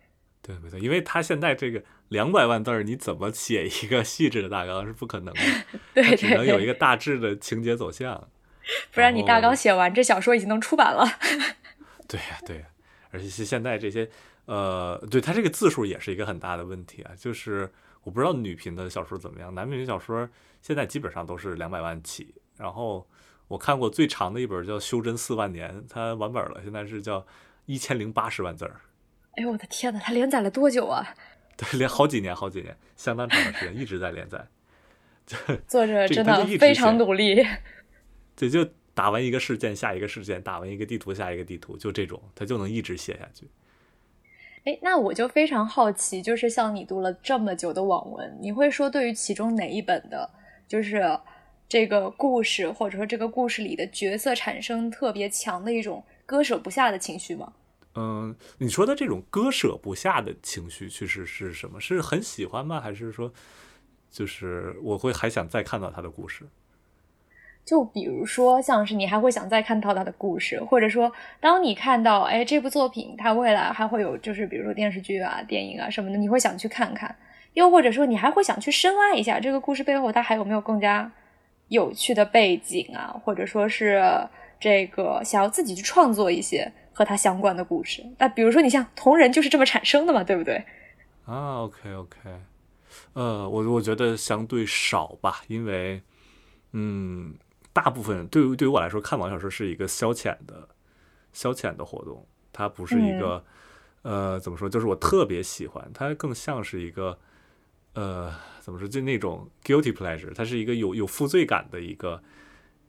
[0.41, 5.41] 对，没错，因为他现在这个两百万字儿，你怎么写一个细致的大纲是不可能的，
[5.95, 8.30] 对，只能有一个大致的情节走向，
[8.93, 11.04] 不然你大纲写完，这小说已经能出版了。
[12.08, 12.64] 对呀，对呀，
[13.10, 14.08] 而且是现在这些，
[14.45, 17.12] 呃，对他这个字数也是一个很大的问题啊。
[17.18, 17.72] 就是
[18.04, 20.30] 我不知道女频的小说怎么样，男频小说
[20.62, 23.08] 现在基本上都是两百万起，然后。
[23.54, 27.24] 我看过最长的一本叫《修真四万年》，它完本了，现在是叫
[27.68, 28.82] 一千零八十万字儿。
[29.34, 31.16] 哎呦我的天哪，它连载了多久啊？
[31.56, 34.43] 对，连好几年，好几年，相当长的时间，一直在连载。
[35.68, 37.45] 作者真的非常努力。
[38.36, 43.47] 对就打完一个事件，下一个事件，打完一个地图，下一个地图，就这种，他就能一直写下去。
[44.64, 50.28] 哎，那我就非常好奇，就是像你读了这么久的网文，你会说对于其中哪一本的，
[50.68, 51.20] 就是？
[51.68, 57.53] 这个故事，或者说这个故事里的角色，产生特别强的一种割舍不下的情绪吗？
[57.95, 61.80] 嗯，你说的这种割舍不下的情绪，其实是什么？
[61.80, 62.82] 是很喜欢吗？
[62.82, 63.32] 还是说，
[64.09, 66.45] 就是我会还想再看到他的故事？
[67.66, 77.16] 就比如说，像是你还会想再看到他的故事，或者说，当你看到，哎，这部作品它未来还会有，就是比如说电视剧啊、电影啊什么的，你会想去看看？
[77.53, 81.11] 又或者说，你还会想去深挖一下这个故事背后，它还有没有更加？
[81.74, 83.99] 有趣的背景啊，或者说是
[84.59, 88.05] 这个想要自己去创作一些和它相关的故事。
[88.19, 90.63] 那比如说，你像同人就是这么产生的嘛，对不对？
[91.26, 92.19] 啊，OK OK，
[93.13, 96.01] 呃，我我觉得相对少吧，因为
[96.74, 97.34] 嗯，
[97.74, 100.69] 大部分对于对于我来说，看网小说是一个消遣的
[101.34, 103.43] 消遣的活动，它不是一个
[104.03, 107.17] 呃怎么说，就是我特别喜欢，它更像是一个
[107.93, 108.33] 呃。
[108.63, 108.87] 怎么说？
[108.87, 112.23] 就那种 guilty pleasure，它是一个有有负罪感的一个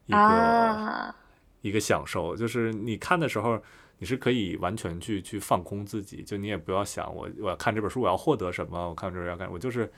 [0.06, 1.14] 一个
[1.62, 2.36] 一个享受。
[2.36, 3.60] 就是你看的时候，
[3.98, 9.92] 你是可以完全去去放空自己，就你也不要想我我要看这本书我要获得什么，我看这要干，我就是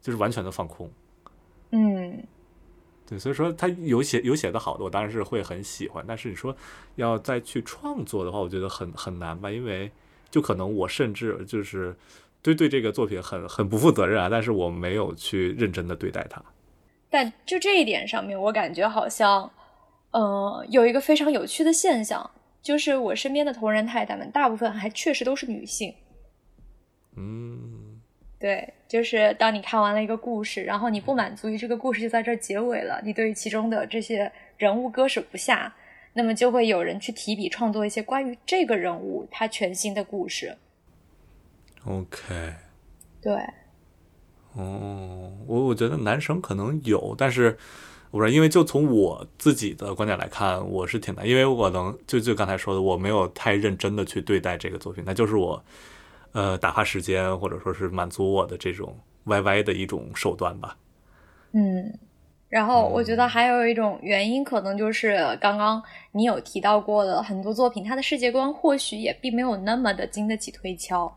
[0.00, 0.90] 就是完全的放空。
[1.72, 2.26] 嗯，
[3.06, 6.02] 对，所以说他有写有写的好的，我当然是会很喜欢。
[6.08, 6.56] 但是你说
[6.94, 9.92] 要再去创作的话，我觉得很很难吧，因为
[10.30, 11.94] 就可能我甚至就是。
[12.40, 14.28] 对对，这个作品很很不负责任啊！
[14.30, 16.42] 但是我没有去认真的对待它。
[17.10, 19.50] 但就这一点上面，我感觉好像，
[20.12, 22.30] 呃，有一个非常有趣的现象，
[22.62, 25.92] 就是我身边的同仁太太们，大部分还确实都是女性。
[27.16, 28.00] 嗯，
[28.38, 35.74] 对，就是当你看完了一个故事，然后你不满足于这个故事就在这结尾了，你对于其中的这些人物割舍不下，
[36.12, 40.56] 那么就会有人去提笔创作一些关于这个人物他全新的故事。
[41.88, 42.54] OK，
[43.22, 43.32] 对，
[44.54, 47.56] 哦，我我觉得男生可能有，但是
[48.10, 55.62] 我说，因为就从我自己的观点来看，我是挺难，因为我能就就刚才说的，我没有太认真的去对待这个作品，那就是我。
[56.32, 60.76] 呃，打发时间或者说是满足我的这种 YY 的一种手段吧。
[61.52, 61.98] 嗯，
[62.50, 65.82] 然后我觉得还有一种原因，可能就是刚刚
[66.12, 71.10] 你有提到过的很多作品，它的世界观或许也并没有那么的经得起推敲。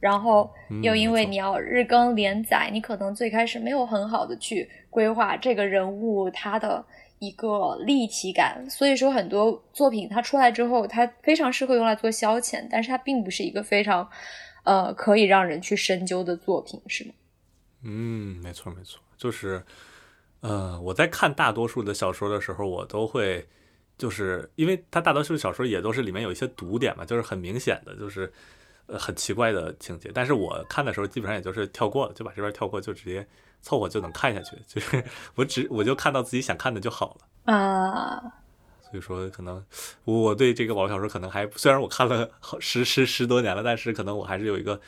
[0.00, 6.84] 然后又因为你要日更连载，你可能最开始没有很好的去规划这个人物他的
[7.18, 14.08] 一个立体感，所以说很多作品它出来之后，它非常适合用来做消遣，但是它并不是一个非常。
[14.66, 17.14] 呃，可以让人去深究的作品是吗？
[17.84, 19.62] 嗯，没错没错，就是，
[20.40, 23.46] 呃，我在看大多数的小说的时候，我都会，
[23.96, 28.32] 就是因为它大多数小说也都是里面有一些读点嘛，就是很明显的，就是
[28.86, 33.26] 呃很奇怪的情节，但是我看的时候基本上也就是跳过了，就把这边跳过，就直接
[33.62, 37.16] 凑合就能看下去， 就是我只我就看到自己想看的就好
[37.46, 38.22] 了啊。
[38.88, 39.64] 所以说，可能
[40.04, 44.80] 我对这个网络小说可能还虽然我看了好十十十多年了，但是可能我还是有一个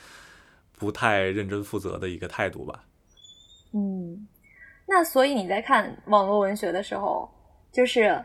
[0.79, 2.85] 不太认真负责的一个态度吧。
[3.75, 4.29] 嗯，
[4.87, 7.29] 那所以你在看网络文学的时候，
[7.73, 8.25] 就是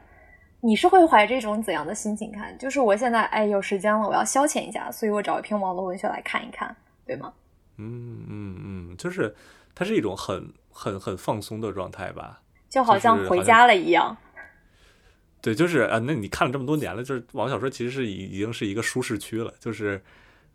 [0.66, 2.57] 你是会怀着一种怎样的心情看？
[2.57, 6.74] 就是我现在哎有时间了，我要消遣一下，所以我找一篇网络文学来看一看，
[7.05, 7.34] 对吗？
[7.76, 9.36] 嗯嗯嗯，就是
[9.76, 14.16] 它是一种很很很放松的状态吧，就好像回家了一样。
[15.41, 20.01] 对，就是啊，那你看了这么多年了，就是网小说其实是已已经是一个舒适区了，就是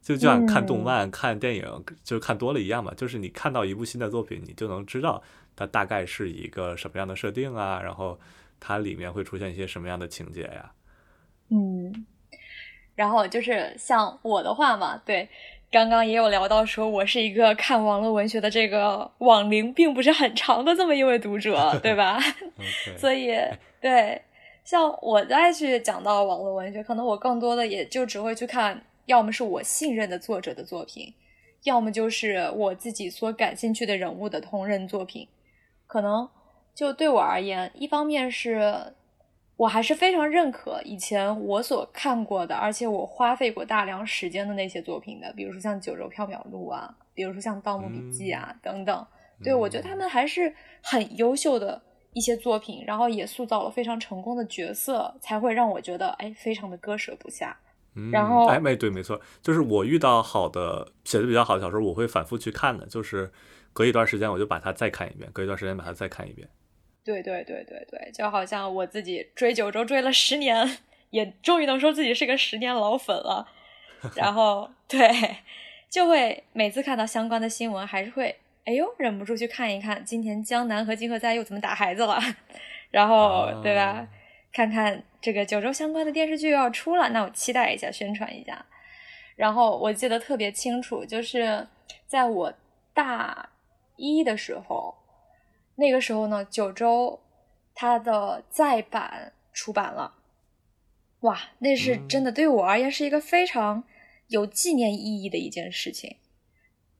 [0.00, 2.94] 就就像看动漫、看电影，就是看多了一样嘛。
[2.94, 5.22] 就是你看到一部新的作品，你就能知道
[5.54, 8.18] 它大概是一个什么样的设定啊，然后
[8.60, 10.72] 它里面会出现一些什么样的情节呀。
[11.50, 12.06] 嗯，
[12.94, 15.28] 然后就是像我的话嘛，对，
[15.70, 22.18] 刚刚也有聊到说，我是一个看网络文学的这个网龄并不是很长的这么一位读者，对吧？
[22.98, 23.34] 所以
[23.80, 24.20] 对。
[24.64, 31.10] 像我再去讲到网络文学，可能我更多的也就只会去看，要么是我信任的作者的作品，
[31.64, 35.26] 要么就是我自己所感兴趣的人物的同人作品。
[35.86, 36.28] 可能
[36.78, 38.94] 就对我而言，一方面是
[39.56, 49.04] 我还是非常认可以前我所看过的，而且我花费过大量时间的那些作品的，比如说像《九州缥缈录》啊，比如说像《盗墓笔记》啊等等。
[49.42, 51.82] 对我觉得他们还是很优秀的。
[52.14, 57.56] 一些作品，然后也塑造了非常成功的角色，才会让我觉得哎，非常的割舍不下。
[58.10, 63.30] 然后哎，没对，没错，就是我遇到好的写的比较好的小说，我会反复去看的，就是
[63.72, 66.48] 隔一段时间我就把它再看一遍，隔一段时间把它再看一遍。
[67.04, 70.78] 对对对对对，就好像我自己追九州追了十年，
[71.10, 73.48] 也终于能说自己是个十年老粉了。
[74.14, 75.08] 然后 对，
[75.88, 78.36] 就会每次看到相关的新闻，还是会。
[78.64, 82.20] 哎呦，忍不住去看一看，今天江南和金河在又怎么打孩子了，
[82.90, 84.06] 然后对吧？
[84.52, 88.66] 看看这个九州相关的电视剧要出了，那我期待一下，宣传一下。
[89.36, 91.66] 然后我记得特别清楚，就是
[92.06, 92.52] 在我
[92.92, 93.48] 大
[93.96, 94.94] 一的时候，
[95.78, 97.18] 那个时候呢，九州
[97.74, 100.14] 它的再版出版了，
[101.20, 103.82] 哇，那是真的对我而言是一个非常
[104.26, 106.16] 有纪念意义的一件事情。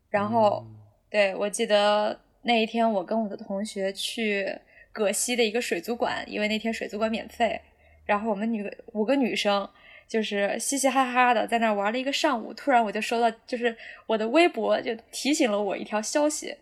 [0.09, 0.67] 然后。
[1.11, 4.47] 对，我记得那一天，我跟我的同学去
[4.93, 7.59] 葛西的一个水族馆，因为那天水族馆免费。
[8.05, 9.67] 然后我们女五个女生
[10.07, 12.53] 就是嘻嘻哈哈的在那玩了一个上午。
[12.53, 13.75] 突然我就收到，就是
[14.07, 16.55] 我的微博就提醒了我一条消息，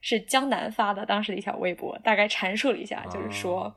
[0.00, 3.74] 是江南发的当时的一条微博，大概阐述了一下，就是说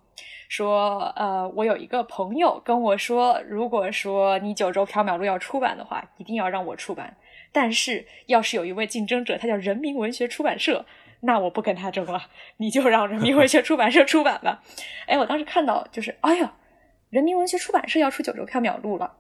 [0.50, 7.16] 说呃，我有一个朋友跟我说，如果说你九州缥缈录要出版的话，一定要让我出版。
[7.54, 10.86] 但是，要是有一位竞争者，他叫人民文学出版社，
[11.22, 14.62] 那我不跟他争了，你就让人民文学出版社出版吧。
[15.08, 16.54] 哎，我当时看到就是，哎呀，
[17.10, 19.18] 人民文学出版社要出《九州缥缈录》了，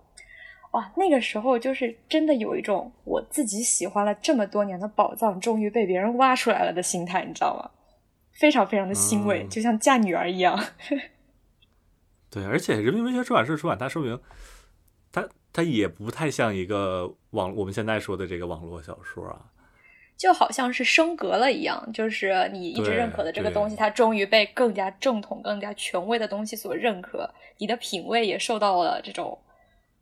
[0.71, 7.69] 哇，那个时候就是真的有一种我自己喜欢了这么多年的宝藏终于被别人挖出来了的心态，你知道吗？
[8.31, 10.57] 非常非常的欣慰，就像嫁女儿一样。
[12.31, 14.19] 对，而且人民文学出版社出版，它说明。
[15.53, 19.51] 它也不太像一个网，我们现在说的这个网络小说啊，
[20.15, 29.37] 就好像是升格了一样，就是你一直认可的这个东西，它终于被更加正统、更加权威的东西所认可，你的品味也受到了这种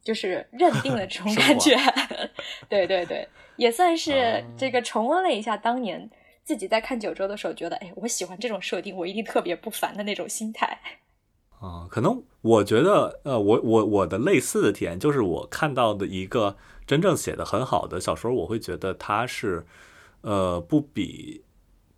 [0.03, 1.75] 就是认定了这种 感觉。
[2.69, 3.27] 对对对，
[3.57, 6.09] 也算是这个重温了一下当年
[6.43, 10.79] 自己在看九州的时候，觉得哎，我喜欢这种设定，我一定特别不凡的那种心态。
[11.59, 16.55] 啊，可能我觉得，呃，我我我的类似的体验就是，我看到的一个
[16.87, 19.65] 真正写的很好的小说，我会觉得它是，
[20.21, 21.43] 呃，不比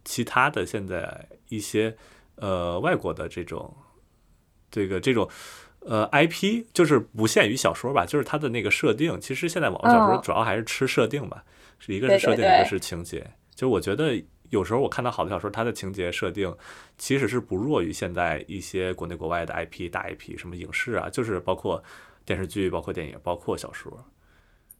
[0.03, 1.95] 其他的现在一些
[2.37, 3.71] 呃外国的这种
[4.71, 5.29] 这个这种
[5.81, 11.43] 呃 IP，就是不限于小说吧，就是它的那个设定，其实现在网络小说主要还是吃设定吧，
[11.79, 13.19] 是一个是设定，一个是情节，
[13.53, 14.23] 就是我觉得。
[14.51, 16.53] 有时候我看到好的小说，它的情节设定
[16.97, 21.81] 其实是不弱于现在一些国内国外的 IP 大 IP，什么影视啊，就是包括
[22.25, 24.05] 电视剧、包括电影、包括小说，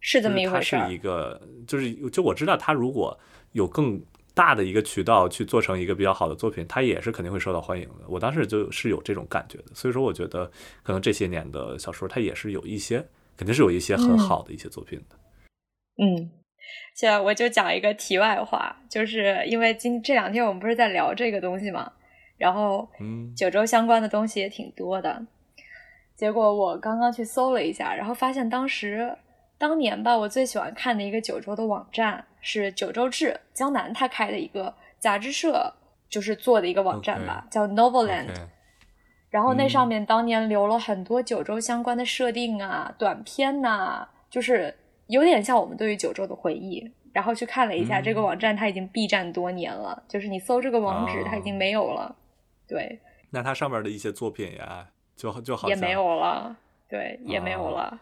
[0.02, 0.76] 是这么一回事。
[0.76, 3.18] 它是一个，就是就我知道，它如果
[3.54, 3.98] 有更
[4.34, 8.06] 大的一个渠道去做成一个比较好的作品，它也是肯定会受到欢迎的。
[8.08, 10.50] 我当时就是有这种感觉的，所以说我觉得
[10.84, 13.06] 可能这些年的小说，它也是有一些，
[13.36, 15.16] 肯定是有一些很好的一些作品的。
[16.04, 16.32] 嗯。
[16.96, 21.92] 现在我就讲一个题外话，就是因为今这两天我们不是在聊这个东西嘛，
[22.38, 22.88] 然后
[23.36, 25.26] 九州相关的东西也挺多的。
[26.16, 29.18] 结果我刚刚去搜了一下，然后发现当时
[29.62, 35.72] 当年吧，我最喜欢看的一个九州的网站是九州志江南他开的一个杂志社，
[36.10, 38.32] 就是做的一个网站吧，叫 Noveland。
[39.30, 44.76] 然后那上面当年留了很多九州相关的设定啊、短片呐，就是。
[45.08, 52.16] 有点像我们对于九州的回忆，然后去看了一下这个网站，它已经闭站多年了，就是你搜这个网址，它已经没有了。
[52.66, 52.98] 对，
[53.30, 54.88] 那它上面的一些作品呀，
[55.18, 56.56] 就就好也没有了，
[56.88, 58.00] 对，也没有了，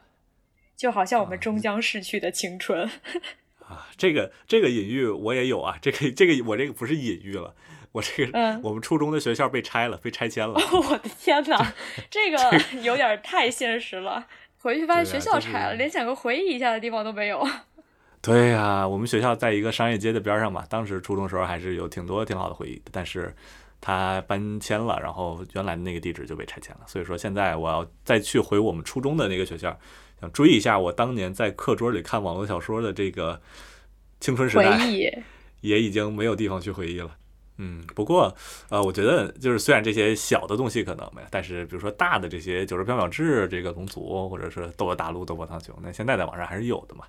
[0.79, 2.89] 就好像我们终将逝去的青春。
[3.67, 7.53] 啊，这个这个隐喻我也有啊，这个这个我这个不是隐喻了，
[7.91, 10.53] 我这个我们初中的学校被拆了，被拆迁了。
[10.53, 11.73] 我的天哪，
[12.09, 12.37] 这个
[12.81, 14.25] 有点太现实了。
[14.61, 17.45] 回去发现学校拆了，连想个回忆一下的地方都没有。
[18.21, 22.81] 对呀，我们学校在一个商业街的边上嘛，当时初中时候还是有挺多挺好的回忆。
[22.91, 23.35] 但是
[23.81, 26.81] 它搬迁了，然后原来的那个地址就被拆迁了。
[26.87, 29.77] 所以说现在我要再去回我们初中的那个学校，
[30.19, 33.41] 想追一下我当年在课桌里看网络小说的这个
[34.19, 34.79] 青春时代，
[35.61, 37.15] 也已经没有地方去回忆了。
[37.61, 38.33] 嗯，不过，
[38.69, 47.03] 呃，我觉得就是虽然这些小的东西可能没有，但是比如说大的这些《九州缥缈志》这个龙族，或者是《斗罗大陆》《斗破苍穹》，那现在在网上还是有的嘛，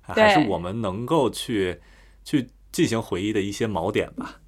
[0.00, 1.80] 还是我们能够去
[2.24, 4.40] 去进行回忆的一些锚点吧。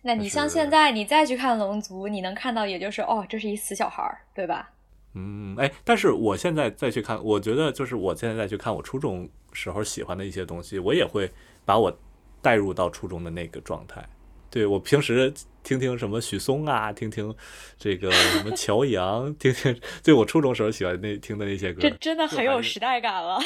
[0.00, 4.70] 那你像现在你再去看龙族，你能看到也就是哦，这是一死小孩儿，对吧？
[5.18, 11.32] 嗯，哎，但是我现在再去看，我觉得就是我现在再去看我初中时候喜欢的一些东西，我也会
[11.64, 11.98] 把我
[12.42, 14.06] 带入到初中的那个状态。
[14.50, 17.34] 对我平时听听什么许嵩啊，听听
[17.78, 23.38] 这个什么乔洋，听听对我初中时候喜欢那听的那些歌，这真的很有时代感了。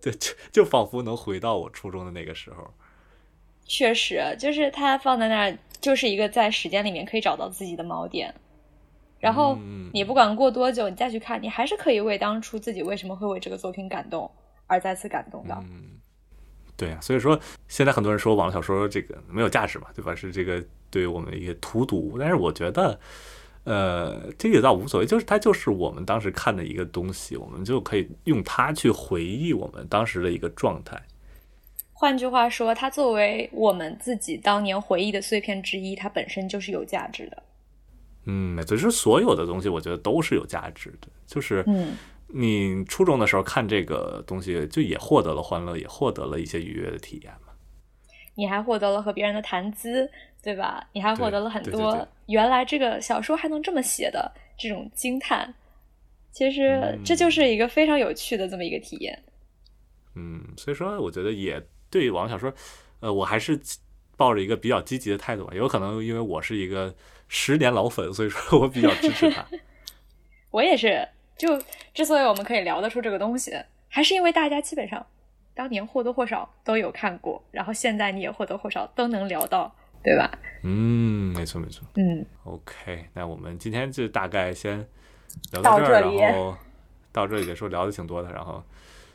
[0.00, 2.72] 对，就就仿佛能回到我初中的那个时候。
[3.64, 8.32] 确实，就是它放在那儿，就是一个在时间里面可以找到自己的锚点。
[9.20, 9.56] 然后
[9.92, 14.28] 你不管过多久，你再去看，你还是可以为当初自己为什么会为这个作品感动
[14.66, 15.54] 而再次感动的。
[15.62, 16.00] 嗯
[16.76, 20.14] 对啊，所以说现在很多人说网络小说这个没有价值嘛，对吧？
[20.14, 22.16] 是这个对于我们一个荼毒。
[22.18, 22.98] 但是我觉得，
[23.64, 30.98] 呃，这个倒无所谓，就是它就是我们当时看的一个东西，我们就可以用它去回忆我们当时的一个状态。
[31.92, 37.42] 换句话说，它作为我们自己当年回忆的碎片之一，它本身就是有价值的。
[38.30, 41.96] 嗯，没错，就是所有的东西，我觉得都是有价值的，就是嗯。
[42.32, 47.52] 你初中的时候看这个东西，就也获得了欢乐，也获得了一些愉悦的体验嘛。
[48.36, 50.08] 你还获得了和别人的谈资，
[50.40, 50.86] 对吧？
[50.92, 55.52] 你还获得了很多原来这个小说还能这么写的这种惊叹。
[56.30, 59.20] 其实这就是一个非常有趣的这么一个体验。
[60.14, 61.60] 嗯，所以说我觉得也
[61.90, 62.54] 对网络小说，
[63.00, 63.60] 呃，我还是
[64.16, 65.52] 抱着一个比较积极的态度吧。
[65.52, 66.94] 有可能因为我是一个
[67.32, 69.46] 十年老粉，所以说 我比较支持他。
[70.50, 71.08] 我也是。
[71.38, 71.58] 就
[71.94, 73.56] 之所以我们可以聊得出这个东西，
[73.88, 75.06] 还是因为大家基本上
[75.54, 80.30] 当年或多或少都有看过，然后现在你也或多或少都能聊到，对吧？
[80.64, 81.88] 嗯，没错没错。
[81.94, 84.86] 嗯，OK，那我们今天就大概先
[85.52, 86.54] 聊到这儿，然后
[87.10, 88.62] 到这里结束，聊的挺多的，然后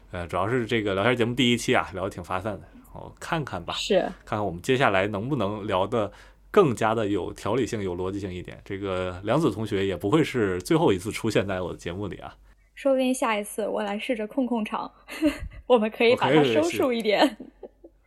[0.10, 6.12] 呃，主要是这个聊天节目第一期啊，聊的挺发散的，然后看看吧，是看看我们接下来能不能聊的。
[6.56, 12.34] 更加的有条理性、有逻辑性一点，这个梁子同学也不会是最后一次出现在我的节目里啊。
[12.76, 14.90] 说不定下一次我来试着控控场，
[15.68, 17.36] 我们可以把它收束一点。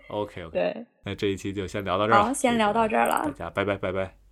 [0.08, 0.50] OK OK。
[0.58, 2.24] 对，那这一期就先聊到这儿了。
[2.24, 3.24] 好，先聊到这儿了。
[3.26, 4.27] 大家拜拜拜拜。